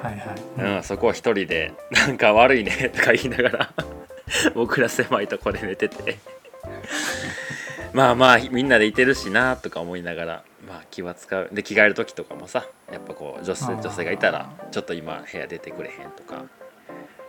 [0.00, 0.76] はいはい。
[0.76, 3.72] うんそこを一人で なんか悪いねとか言いながら
[4.54, 6.18] 僕ら狭いとこで寝てて。
[7.92, 11.48] まあまあみんなでいてるしなとか思いながらまあ気は使う。
[11.50, 16.44] で着替える時とかもさやっぱこう女性女性がいたらちょっと今部屋出てくれへんとか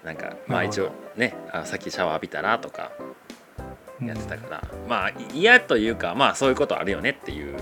[0.10, 2.92] なんかまあ一応ねあさっきシャワー浴びたらとか
[4.04, 7.56] やってたから、まあ嫌というかまあそういうことあるよねっていう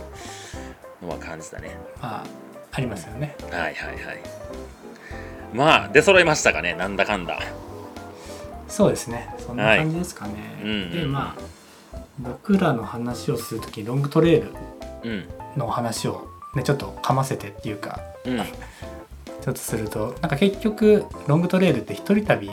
[1.01, 1.77] のは感じたね。
[2.01, 2.23] まあ
[2.71, 3.35] ありますよね。
[3.51, 4.21] はいはいはい。
[5.53, 7.37] まあ出揃いましたかねなんだかんだ。
[8.69, 9.27] そうですね。
[9.39, 10.33] そんな感じですかね、
[10.63, 14.53] うんうんでまあ僕らの話をする時ロングトレイル
[15.03, 15.29] うん。
[15.57, 18.39] の話をねちょっとかませてっていうかうん
[19.47, 22.51] ちょっとするとなんか結局ロングトレイルって一人旅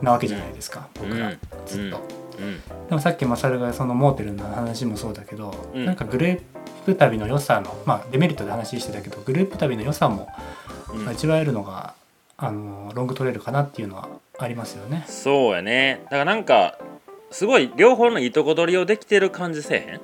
[0.00, 1.30] なわけじゃないですか、僕ら。
[1.30, 1.38] うん。
[1.66, 2.00] ずっと、
[2.38, 2.60] うん。
[2.88, 5.84] でもさっきマサルがそのモーテルの話もそうだけど、うん。
[5.84, 6.40] なんかグルー
[6.84, 10.28] プ旅の良さのまあデメリットで話してたけどグループ旅の良さも
[10.94, 11.08] うん。
[11.08, 11.94] 味わえるのが、
[12.36, 15.04] あのロングトレイルかなっていうのはありますよね。
[15.08, 16.02] そうやね。
[16.04, 16.78] だからなんか
[17.32, 20.00] すごい両方のいいとこ取りをできてる感じせえへん？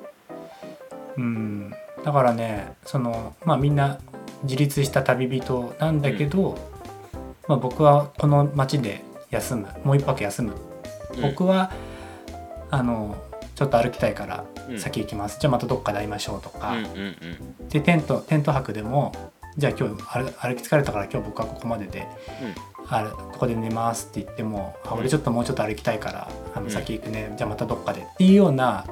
[1.18, 1.74] うん、
[2.04, 4.00] だからねそのまあみんな
[4.44, 6.58] 自立した旅人なんだけど、
[7.48, 10.54] まあ、僕はこの町で休むもう一泊休む、
[11.20, 11.72] 僕は
[12.70, 13.16] あの
[13.54, 14.78] ちょっと歩きたいからうん。
[14.78, 16.90] 先行きます、じゃあまたどっかで会いましょうとか、うんうん
[17.60, 17.68] うん。
[17.68, 19.12] でテントテント泊でも
[19.58, 22.06] じゃあ今日歩歩き疲れたから今日僕はここまでで、
[22.88, 25.00] あここで寝ますって言っても、あうん。
[25.00, 26.64] 俺ちょっともうちょっと歩きたいからあうん。
[26.64, 28.84] の先行くね、じゃあまたどっかでっていうような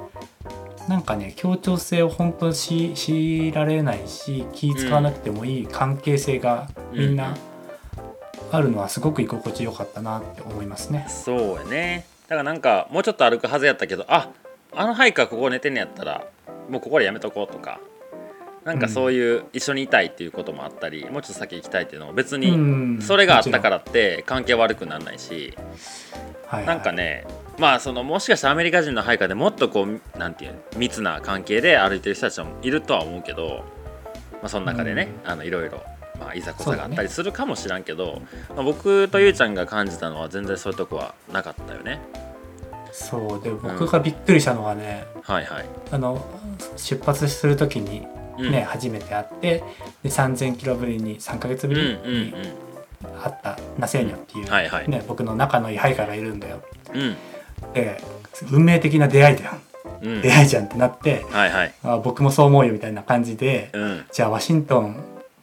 [0.89, 7.37] なんかね協調性を本当にし強いられないし気使わなくてもいい関係性がみんな
[8.51, 11.07] あるのはすごく居心地よかったなって思いますね。
[11.09, 12.07] そうやね。
[12.28, 14.31] だからなんかもうちょっと歩くはずやったけどあ
[14.72, 16.26] あのハイカーここ寝てんのやったら
[16.68, 17.81] もうここでやめとこうとか
[18.65, 25.57] なんかそういう一緒にいたいっていうこともあったり、もうちょっと先行きたいっていうのも別にそれがあったからって関係悪くならないし、
[26.47, 27.27] はいはい、なんかね
[27.59, 33.65] まあそのもしかしたらアメリカ人の配下でもっとこうなんていう密な関係で歩いてる人たちもいるとは思うけど、
[34.35, 35.83] まあ、その中でね、あのいろいろ。
[36.19, 41.99] まあ、いざこざがあったりするかもしらんけど、ね、まあ、僕とゆうちゃんが感じたのは全然そういうとこはなかったよね。
[42.93, 46.23] そうで僕がびっくりしたのがね、うん、はいはい、あの
[46.77, 48.07] 出発する時に
[48.41, 49.64] ね、うん、初めて会って
[50.03, 52.32] で3,000キロぶりに3か月ぶりに
[53.22, 56.62] 会ったナセーニョっていう、ね、はいはい、僕の仲のいいハイカーがいるんだよ。
[56.95, 57.16] うん、
[57.74, 58.01] で
[58.51, 59.53] 運命的な出会いだよ、
[60.03, 64.97] うん、出会いじゃんってなって、はいはい、あ僕もそう思うよみたいな感じで、うん、じゃあワシントン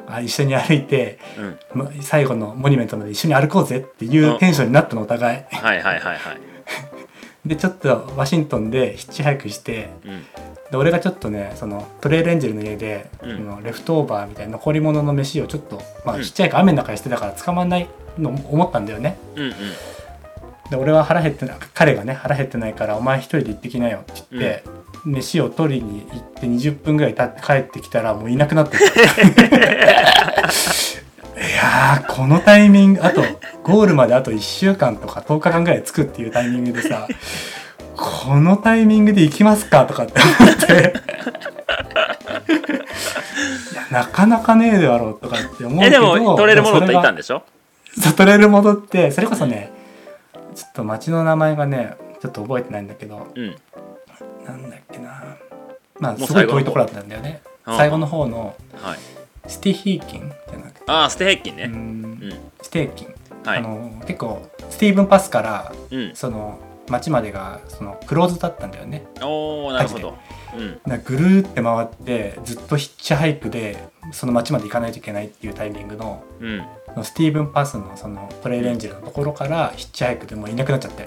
[0.07, 1.19] あ一緒に歩いて、
[1.73, 5.55] うん、最後のモニュメントまで一緒に歩こうぜっていうテンションになったのお互い。
[5.55, 6.17] はいはいはいはい。
[7.45, 10.25] でちょっとワシントンでヒッチハイクして、うん、
[10.72, 13.45] で俺がちょっとねそのトレイルエンジェルの家で、うん。
[13.45, 16.24] のレフトオーバーみたいな残り物の飯をちょっと、まあ、うん。
[16.24, 17.88] ヒッチハイク雨の中にしてたから捕まんない
[18.18, 19.18] の思ったんだよね。
[19.36, 19.53] うんうん。
[20.70, 24.63] で俺は腹減ってない彼がね腹減ってないからお前一人で行ってきなよって言って、
[25.05, 28.84] 飯を取りに行って20分ぐらい経って帰ってきたらもういなくなってた。
[31.38, 33.22] いやーこのタイミングあと
[33.63, 37.07] ゴールまであと1週間とか10日間ぐらい着くっていうタイミングでさ
[37.97, 40.93] このタイミングで行きますかとかって思って。
[43.73, 45.81] いやなかなかねえだろうとかって思うけど。
[45.85, 47.43] えでもトレイル戻っていたんでしょ？
[48.01, 49.71] そうトレイル戻ってそれこそね
[50.55, 53.55] ちょっと町の名前がねちょっと覚えてないんだけどうん。
[54.45, 55.23] なんだっけな。
[55.99, 57.41] まあもうすごい遠いところだったんだよね。
[57.65, 57.77] うん。
[57.77, 58.97] 最後の方のはい。
[59.47, 60.83] Stehekin じゃなくて。
[60.87, 61.65] ああステーキうね。
[61.67, 61.71] ん。
[61.71, 62.33] うん。
[62.61, 63.57] Stehekin、はい。
[63.59, 66.11] あの結構 Stevens Pass からうん。
[66.13, 66.59] その
[66.89, 69.05] 町までがそのクローズだったんだよね。
[69.21, 70.17] おおなるほど。
[70.57, 71.03] うん。
[71.03, 76.65] ぐるーって回ってずっとヒッチハイクでその町まで行かないといけないっていうタイミングのうん。
[76.88, 81.05] その Stevens Pass のその trail angel のところからヒッチハイクでもういなくなっちゃって。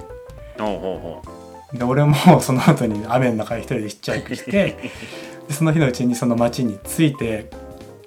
[0.58, 1.26] ほうほう。
[1.26, 1.40] ほ
[1.72, 4.50] で俺もその後に雨の中で一人でヒッチハイクして
[5.48, 7.48] でその日のうちにその町に着いて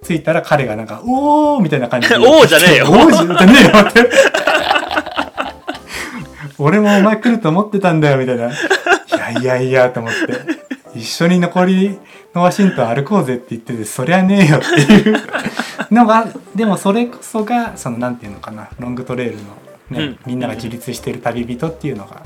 [0.03, 2.17] 着いたら彼がなんか「おー!」みたいな感じで。
[2.19, 2.85] おーじゃねえよ。
[2.87, 4.32] おーじゃねえよって
[6.63, 8.49] 俺もお前来ると思ってたんだよみたいな。
[8.49, 8.53] い
[9.11, 10.97] やいやいやと思って。
[10.97, 11.99] 一緒に残り
[12.33, 15.17] のワシントン歩こうぜって言っててそりゃねえよっていう。
[15.91, 19.47] のがでもそれこそがそのなんていうのかなロングトレイルの、ね
[19.89, 20.19] うん。
[20.25, 22.23] みんなが自立してる旅人っていうのが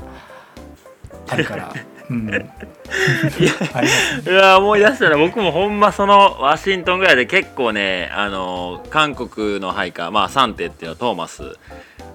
[1.28, 1.72] あるから、
[2.10, 3.82] うん、ありま
[4.22, 11.42] すううわ思い出したら僕もほんまそのワシントンぐらいで結構ねあの韓国のハイカーまあサンテっていうのトーマス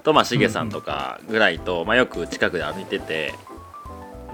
[0.04, 3.34] とまあシゲさんとかぐらいと、まあ、よく近くで歩いてて。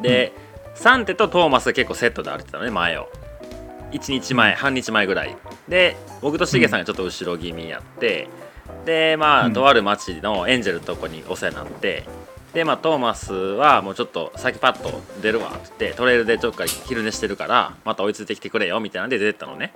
[0.02, 0.32] で、
[0.74, 3.08] サンテとトーマスが結構セットで歩いてたのね前を。
[3.92, 5.36] 1日前半日前ぐらい。
[5.68, 8.28] で僕とシゲさんがちょっと後ろ気味やって、
[8.84, 9.52] でまうん。
[9.52, 12.04] あとある町のエンジェルのとこにお世話になって。
[12.52, 19.72] でまあトーマスはもうちょっと先パッと出るわって言ってトレイルでちょっかい昼寝してるからまた追いついてきてくれよみたいなんで出てったのね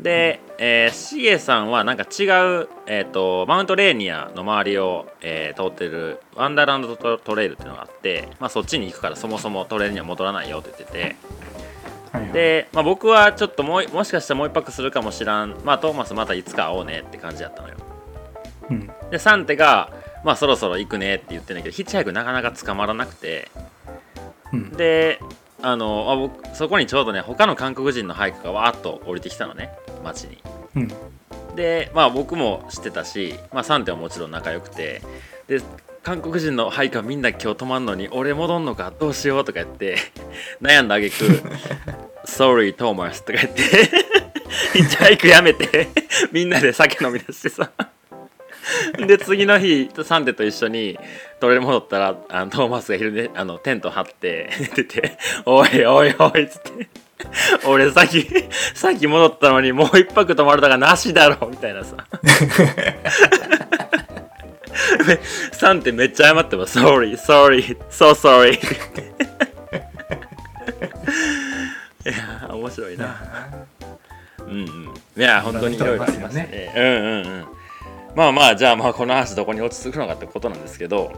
[0.00, 2.24] で、えー、シゲさんはなんか違
[2.62, 11.16] う、えー、とマウントレーニアの周りを、えー通ってるワンダーランドトトレイルっていうのがあって、まあ、そっちに行くからそもそもトレイルには戻らないよって言ってて。
[12.12, 12.32] はいはい。
[12.32, 15.56] で、まあ、僕はちょっともうもしかしたらもう一泊するかもしらん。
[15.64, 17.76] まあトーマスまたいつか会おうねって感じだったのよ。
[18.70, 18.90] うん。
[19.10, 19.90] でサンテが
[20.24, 23.50] まあそろそろ行くねって言ってんだけどヒッチハイクなかなか捕まらなくて。
[24.52, 24.70] うん。
[24.70, 25.20] で
[25.62, 29.70] あのあ僕そこにちょうどね他の韓国人のハイクがわーっと降りてきたのね
[30.02, 30.38] 街に。
[30.76, 30.88] うん。
[31.56, 35.02] でまあ僕も知ってたし、まあ、サンテはもちろん仲良くて
[35.48, 35.60] で
[36.02, 39.96] 韓国人のハイカーみんな今日泊まんのに俺戻んのかどうしようとか言って
[40.62, 41.14] 悩んだあげく
[42.24, 43.62] 「Sorry Thomas」とか言って
[44.72, 45.88] ヒッチハイクやめて
[46.32, 47.70] みんなで酒飲み出してさ
[49.06, 50.98] で次の日サンテと一緒に
[51.40, 56.88] トレール戻ったらあのトーマスが昼寝あのテント張って寝てて「おいおいおい」っつって
[57.66, 58.26] 「俺さっき
[58.74, 61.96] さっき戻ったのにもう一泊泊まるだからなしだろ」みたいなさ。
[65.06, 65.20] で
[65.52, 68.58] サンテめっちゃ謝ってます「Sorry sorry so sorry」
[72.02, 73.16] いやー面白いな。
[74.38, 74.94] うんうん。
[75.16, 76.72] いや本当にいろいろありましたね。
[76.74, 77.59] うんうんうん
[78.14, 81.12] まあまあじゃあまあこの話どこに落ち着くのかってことなんですけど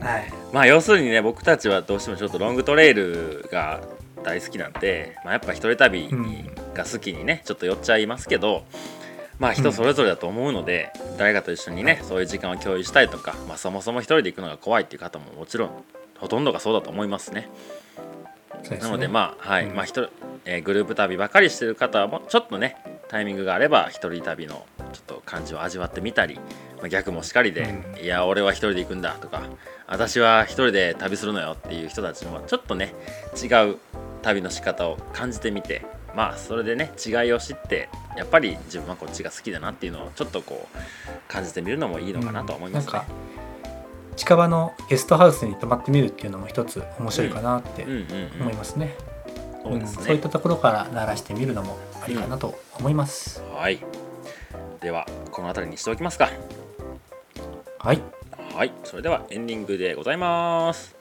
[0.00, 0.32] はい。
[0.52, 3.80] まあ要するにね僕たちはどうしてもちょっとロングトレイルが
[4.22, 8.64] 大好きなんで、まあ、やっぱ一人旅にが好きにねちょっと寄っちゃいますけど
[9.38, 15.70] まあ人それぞれだと思うので、誰かと一緒にね、そういう時間を共有したいとか、まあ、そもそも一人で行くのが怖いっていう方ももちろん
[16.18, 17.48] ほとんどがそうだと思いますね。
[18.68, 18.78] ね。
[18.78, 19.76] なのでまあはい、うん。
[19.76, 20.10] まあ一人、
[20.44, 22.76] えーグループ旅ばかりしてる方はちょっとね
[23.08, 26.36] タイミングがあれば一人旅のちょっと感じを味わってみたり、
[26.78, 27.62] まあ、逆もしかりで、
[27.96, 28.04] うん。
[28.04, 29.42] いや俺は一人で行くんだとか
[29.86, 32.94] 私は一人で旅するのよっていう人たちのはちょっとね
[33.40, 33.78] 違う
[34.22, 35.84] 旅の仕方を感じてみて
[36.14, 40.78] まあそれでね違いを知ってやっぱり自分はこっちが好きだなっていうのをちょっとこう
[41.28, 42.92] 感じてみるのもいいのかなとは思いますね。
[42.92, 43.12] なんか
[44.20, 48.94] 近場のゲストハウスに泊まってみるっていうのも一つ面白いかなってうんうんうん思いますね。
[49.64, 53.42] そういったところから鳴らしてみるのもありかなと思います。
[53.54, 53.80] はい
[54.80, 56.30] ではこの辺りにしておきますか。
[57.78, 58.02] はい。
[58.54, 60.94] はい、それではエンディングでございます。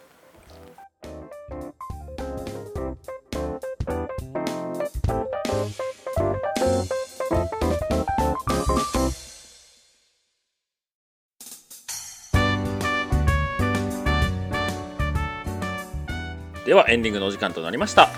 [16.69, 18.11] ではエンディングのお時間となりました。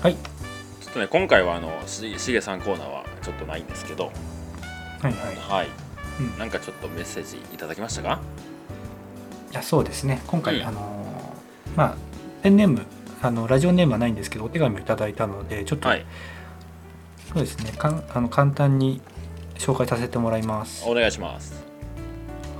[0.00, 0.14] はい。
[0.14, 4.12] ちょっとね今回はあのししげさんコーナーはちょっとないんですけど、
[5.02, 5.36] はいはい。
[5.36, 5.68] はい、
[6.20, 8.20] うんなんかちょっとメッセージいただきましたか？
[9.50, 11.96] いやそうですね今回、うんあのーまあ
[12.44, 12.82] ペンネーム
[13.20, 16.06] あのラジオネームはないんですけどお手紙をいただいたのでちょっと、はい、
[17.32, 19.00] そうですねかんあの簡単に
[19.56, 21.60] 紹介させてもらいますお願いします。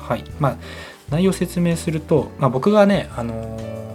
[0.00, 0.56] はいまあ
[1.08, 3.86] 内容を説明すると、まあ、僕がね、あのー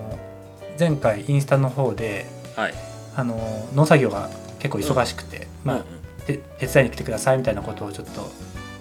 [0.82, 2.26] 前回インスタの方で、
[2.56, 2.74] はい。
[3.16, 5.86] あのー農作業が結構忙しくて、まあうんうん
[6.26, 8.32] て手伝いに来てくださいみたいなことをちょっと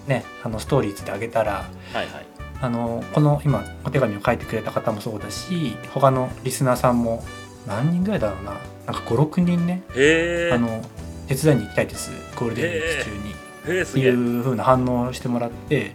[0.07, 2.09] ねあのストーリーズであげたらはいはい。
[2.62, 7.22] あのこの今お手紙を書いてくれた方もそうだし他のリスナーさんも
[7.66, 8.53] 何人ぐらいだろうな？
[8.86, 9.82] なんか56人ね。
[10.53, 10.82] あの
[11.28, 13.34] 手伝いに行きたいですゴールデンウィーク中にっ
[13.66, 14.11] てへえすげえ。
[14.11, 14.36] うん。
[14.36, 15.94] いう風な反応をしてもらって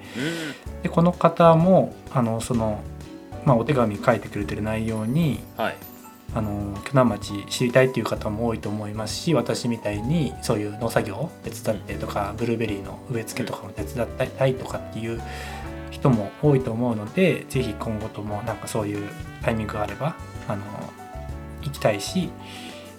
[0.84, 2.80] でこの方もあのその、
[3.46, 5.76] まあ、お手紙書いてくれてる内容にはい。
[6.36, 15.22] あの鋸南町知りたいっていう方も多いと思いますし私みたいにそういう農作業を手伝ってとかブルーベリーの植え付けとかも手伝いたいとかっていう
[15.92, 19.10] 人も多いと思うのでぜひ今後ともなんかそういう
[19.44, 20.18] タイミングがあれば
[20.50, 20.64] あの
[21.62, 22.30] 行きたいし、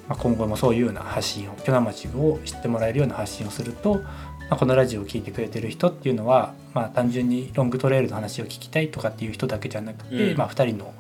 [0.09, 4.03] まあ、今後もそういうような発信を鋸南町を知ってもらえるような発信をすると、ま
[4.51, 10.39] あ、このラジオを聴いてくれてる人っていうのは、まあ、単純にロングトレイルの話を聞きたいとかっていう人だけじゃなくて、うん。
[10.39, 10.95] まあ、2人の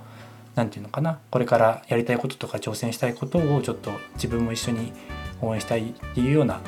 [0.56, 1.20] なんていうのかな？
[1.30, 4.92] これからやりたいこととか挑戦したいことをちょっと自分も一緒に
[5.40, 6.60] 応援したいっていうような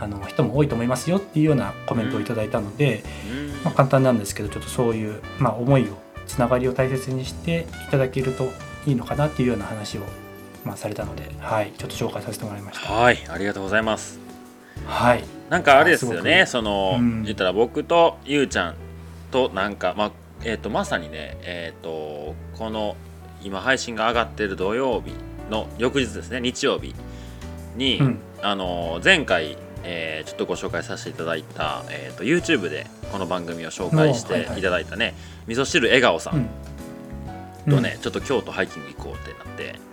[0.00, 3.50] あの人も多いと思いますよっていうようなコメントをいただいたので、うん。
[3.62, 8.50] まあ、簡単なんですけどちょっとそういう、まあ、思いをつながりを大切にしていただけると
[8.86, 10.00] いいのかなっていうような話を、
[10.64, 12.90] まあ、されたので、はい、ちょっと紹介させてもらいました。
[12.90, 14.18] はい、ありがとうございます。
[14.86, 17.24] はい、なんかあれですよね、その、うん。
[17.24, 18.76] 言ったら僕とゆうちゃん
[19.30, 20.12] となんかまあ
[20.42, 22.96] えっ、とまさにねえっ、とこの
[23.42, 25.12] 今配信が上がってる土曜日
[25.50, 26.94] の翌日ですね日曜日
[27.76, 28.18] に、うん。
[28.42, 35.14] あの前回、えーちょっとご紹介させていただいた、えー、と YouTube でこの番組を紹介していただいたね、
[35.46, 36.40] 味噌汁笑顔さうん。
[36.40, 39.90] んとね、ちょっと京都ハイキング行こうってなって。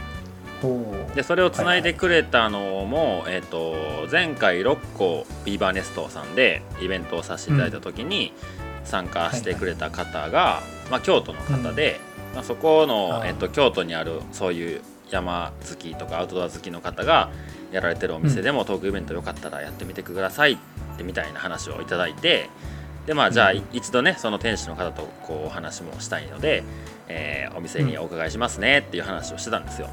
[1.15, 3.75] でそれをつないでくれたのも、えっと
[4.11, 8.33] 前回六甲ビーバーネストさんでイベントをさせていただいた時に
[8.83, 11.99] 参加してくれた方が、まあ、京都の方で、
[12.33, 17.31] まあ、そこのえっと京都にあるそういう山好きとかアウトドア好きの方が
[17.71, 20.57] やられてるお店でもトークイベントよかったらやってみてくださいっ
[20.97, 22.49] てみたいな話をいただいて
[23.05, 23.63] でまあじゃあうん。
[23.73, 26.63] 一度ねその店主の方とこうお話もしたいので、
[27.07, 29.89] えーお店にお伺いしますねっていう話をしてたんですよ。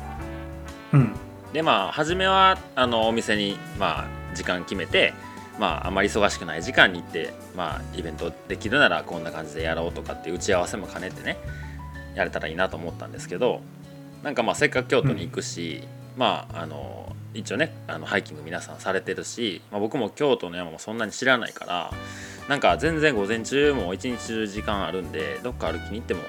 [0.92, 1.14] うん。
[1.54, 5.14] でまあ初めはあのお店にまあ時間決めて
[5.58, 11.38] まああまり忙しくない時間に行ってまあイベントできるならこんな感じでやろうとかって打ち合わせも兼ねてね
[12.14, 13.60] やれたらいいなと思ったんですけど
[14.22, 15.86] なんかまあせっかく京都に行くし、
[16.16, 21.92] まああの一応ねあのハイキング皆さんされてるし、まあ、僕も京都の山もそんなに知らないから
[22.48, 26.20] なんか全然午前中も一日中時間あるんでどっか歩きに行っても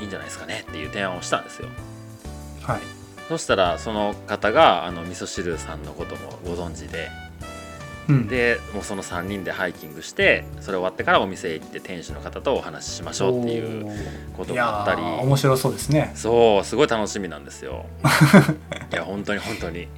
[0.00, 1.68] いいんじゃないですかねっていう提案をしたんですよ。
[2.62, 2.80] はい
[3.28, 7.08] そしたらその方があの味噌汁さんのこともご存知で
[8.08, 8.28] うん。
[8.28, 13.86] でもうその3人でハイキングしてそれ終わってからお店へ行って店主の方とお話ししましょうっていう
[14.36, 15.02] こといもあったり。
[15.02, 16.12] 面白そうですね。
[16.14, 17.86] そうすごい楽しみなんですよ。
[18.92, 19.88] いや本当に本当に。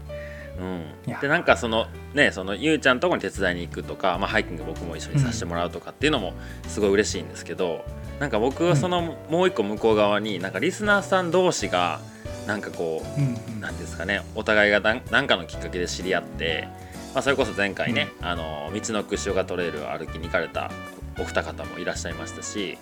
[0.59, 6.33] うん、でなんかそのねそのゆうちゃんとこに手伝いに行くとか、まあ、ハイキング僕も一緒にさせてもらうとかっていうのも
[6.67, 7.85] すごい嬉しいんですけど、
[8.21, 12.01] なんか僕はそのもう一個向こう側になんかリスナーさん同士が
[12.47, 13.57] なんかこううんうん。
[13.67, 16.69] なんですかねお互いが何何かのきっかけで知り合って
[17.17, 20.71] まあ、それこそ前回ね、あの道のく塩がトレイルを歩きに行かれた
[21.19, 22.77] お二方もいらっしゃいましたし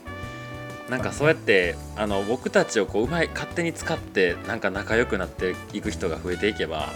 [0.91, 6.89] なんかそうやってあの僕たちをこううまい勝手に使ってなんか仲良くなっていく人が増えていけば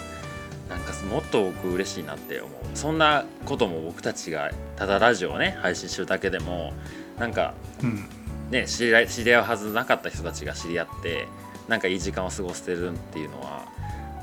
[0.69, 2.53] なんかもっと僕嬉しいなって思う。
[2.75, 6.73] そんなことも僕たちがただラジオをね配信するだけでも
[7.21, 7.55] なんか
[8.51, 11.29] ね知り合い知り合うはずなかった人たちが知り合って
[11.69, 13.65] なんかいい時間を過ごせてるっていうのは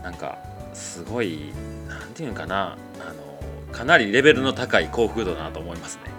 [0.03, 0.37] なんか
[0.75, 1.51] すごい
[1.87, 3.13] なんていうのかなあ
[3.67, 6.11] のかなりレベルの高い幸福度だなと思いますね。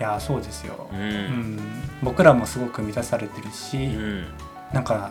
[0.00, 1.56] いやそうですよ、ううん。
[1.56, 1.58] ん、
[2.02, 4.24] 僕らもすごく満たされてるし、うん。
[4.72, 5.10] なんか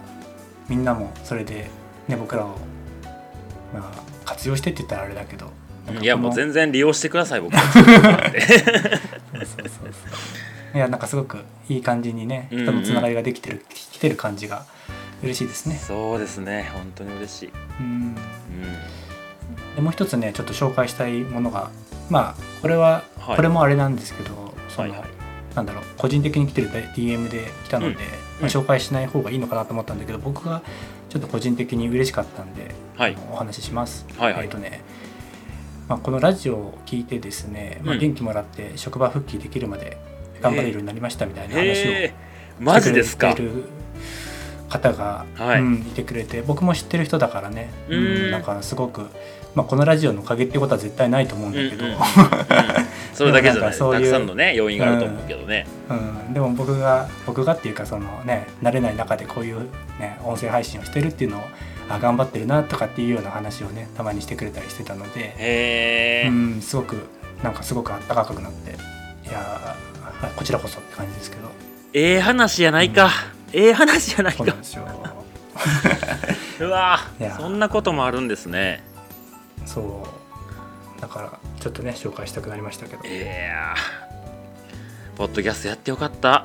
[0.68, 1.70] みんなもそれで、
[2.07, 2.57] ね、僕らを、
[3.74, 5.51] まあ、活用してって言ったらあれだけど
[6.01, 7.76] いやもう全然利用してください僕たち。
[7.76, 8.66] なんてそうそう
[9.43, 9.89] そうそ
[10.74, 10.78] う。
[10.78, 11.38] いやなんかすごく
[11.70, 12.66] いい感じにねうんうん。
[12.66, 14.66] 人のつながりができてる、来てる感じが
[15.26, 15.76] 嬉しいですね。
[15.76, 16.69] そうですね。
[16.73, 17.51] 本当に嬉しい。
[17.80, 18.15] うん。
[18.15, 21.69] うでもう一つねちょっと紹介したいものが
[22.09, 23.36] まあこれは、はい。
[23.36, 25.09] これもあれなんですけどその、はいはい。
[25.55, 28.03] なんだろう個人的に来てる DM で来たので、うんま
[28.41, 28.45] うん。
[28.45, 30.61] あ、紹介しない方がいいのかなと思ったんだけど僕が
[31.09, 33.17] ちょっと個人的に嬉しかったんで、はい。
[33.32, 34.05] お話しします。
[34.17, 34.43] はいはい。
[34.43, 34.82] えっ、とね
[35.88, 37.99] まあ、このラジオを聞いてですね、まあ、うん。
[38.01, 39.97] 元気もらって職場復帰できるまで
[40.41, 41.73] 頑張れるようになりましたみたいな話をへ
[42.05, 42.13] え
[42.59, 43.36] マジですか？
[44.80, 45.61] 方が、はい。
[45.61, 48.32] うん、いてくれて僕も知ってる人だからね、うーん。
[48.32, 49.07] なんかすごく、
[49.55, 51.99] まあ、このラジオのおかげってことは絶対ないと思うんだけど、うんうんうん。
[53.13, 53.73] それだけじゃない。
[53.73, 55.65] そういうたくさんのね要因があると思うけどね。
[55.89, 59.61] うん、でも僕が僕がっていうかそのね慣れない中でこういう、
[59.99, 61.41] ね、音声配信をしてるっていうのを
[61.89, 66.97] あ頑張ってるなとかっていうような話をねたまにしてくれたりしてたので、うん、すごく
[67.43, 68.71] なんかすごくあったかくなって。
[69.28, 71.49] いやーこちらこそって感じですけど。
[71.93, 73.09] ええ話やないか、
[73.58, 74.43] ええ話やないか。
[74.62, 74.82] そ
[76.66, 76.99] う わ
[77.38, 78.84] そんなこともあるんですね。
[79.66, 80.06] そ
[80.97, 81.01] う。
[81.01, 81.32] だから
[81.62, 83.08] ちょっとね紹介したくなりましたけど。
[83.08, 85.18] いやー。
[85.18, 86.43] ポッドキャストやってよかった。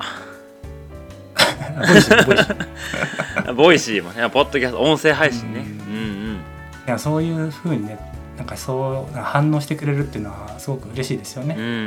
[3.55, 5.59] Voicy もねポッドキャスト音声配信ね。
[5.59, 6.35] ううんん。
[6.37, 6.39] い
[6.87, 7.99] やそういうふうにね
[8.37, 11.55] なんかそう反応してくれるっていうのはすごく嬉しいですよね。
[11.57, 11.81] うんうんうん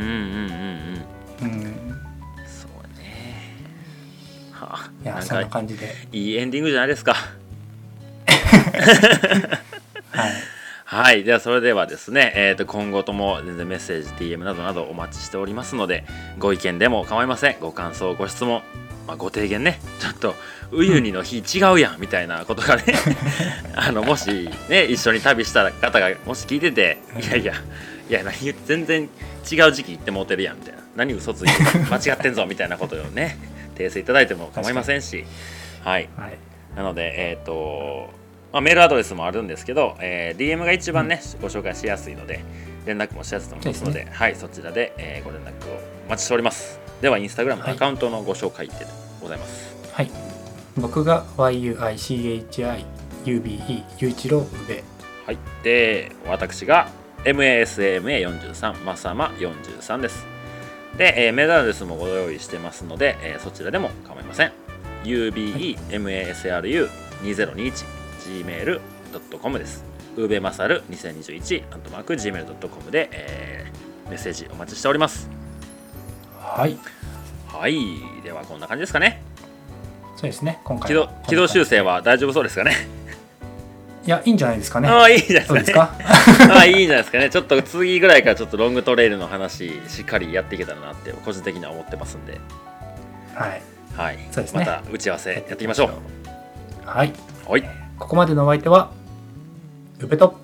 [1.41, 1.53] うんうん。
[1.53, 2.14] うん
[4.65, 7.15] はあいやそんな感じで、いいエンディングじゃないですか。
[10.11, 10.33] はい、
[10.85, 11.25] はい。
[11.25, 16.05] では、それではですね、えー、と今後とも全然メッセージ、DM などなどお待ちしておりますので、
[16.39, 17.57] ご意見でも構いません。
[17.61, 18.63] ご感想、ご質問、
[19.07, 20.35] まあ、ご提言ね、ちょっと、
[20.73, 22.85] ウユニの日違うやんみたいなことがね、
[23.77, 27.55] あのもしね、一緒に旅した方がもし聞いてて、いやいや、
[28.09, 29.03] いや、何言って全然
[29.51, 33.37] 違う時期行ってもうてるやんみたいな、何嘘ついて間違ってんぞみたいなことをね、
[33.75, 35.25] 訂正いただいても構いませんし、
[35.83, 36.09] はい。
[36.17, 36.39] はい、
[36.77, 38.09] なので、えっ、と、
[38.53, 42.45] まあ、メールアドレスもあるんですけど、えー DM が一番ね、ご紹介しやすいので、
[42.87, 46.81] 連絡もしやすいと思いますので、そうはい、そちらで、えーご連絡をお待ちしております。
[47.01, 48.75] では、インスタグラムのアカウントのご紹介で
[49.21, 49.75] ございます。
[49.93, 50.11] はい、
[50.77, 52.85] 僕が YUICHIUBE
[53.27, 54.85] ゆういちろううべ
[55.27, 55.39] はい。
[55.63, 56.89] で、私が
[57.25, 60.34] MASAMA43、マサマ43です。
[60.99, 64.53] で、えーメールアドレスもご用意してますので、えーそちらでも構いません。
[65.05, 67.85] UBEMASRU2021
[68.25, 69.85] gmail.com です。
[70.17, 75.31] ウーベマサル2021アントマーク gmail.com で、えーメッセージお待ちしております。
[76.39, 76.77] はい
[77.49, 77.77] はい。
[78.23, 79.23] では、こんな感じですかね。
[80.17, 80.89] そうですね今回
[81.27, 82.73] 軌道修正は大丈夫そうですかね。
[84.07, 85.87] いやいいんじゃないですかねああ、いいじゃないでですすか？
[85.87, 86.05] かね。
[86.53, 87.31] ああ、いいんじゃないですかね。
[87.31, 92.39] ちょっと次ぐらいからちょっとロングトレイルの話、しっかりやっていけたらなって、個人的には思ってますんで。
[93.35, 93.63] はい
[93.97, 94.19] はい。
[94.31, 95.89] そうですねまた打ち合わせやっていきましょう。
[96.87, 97.13] はい
[97.47, 97.65] はい。
[97.99, 98.91] ここまでのお相手は
[100.01, 100.39] うべと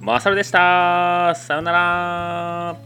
[0.00, 1.34] マサルでした。
[1.34, 2.76] さよなら。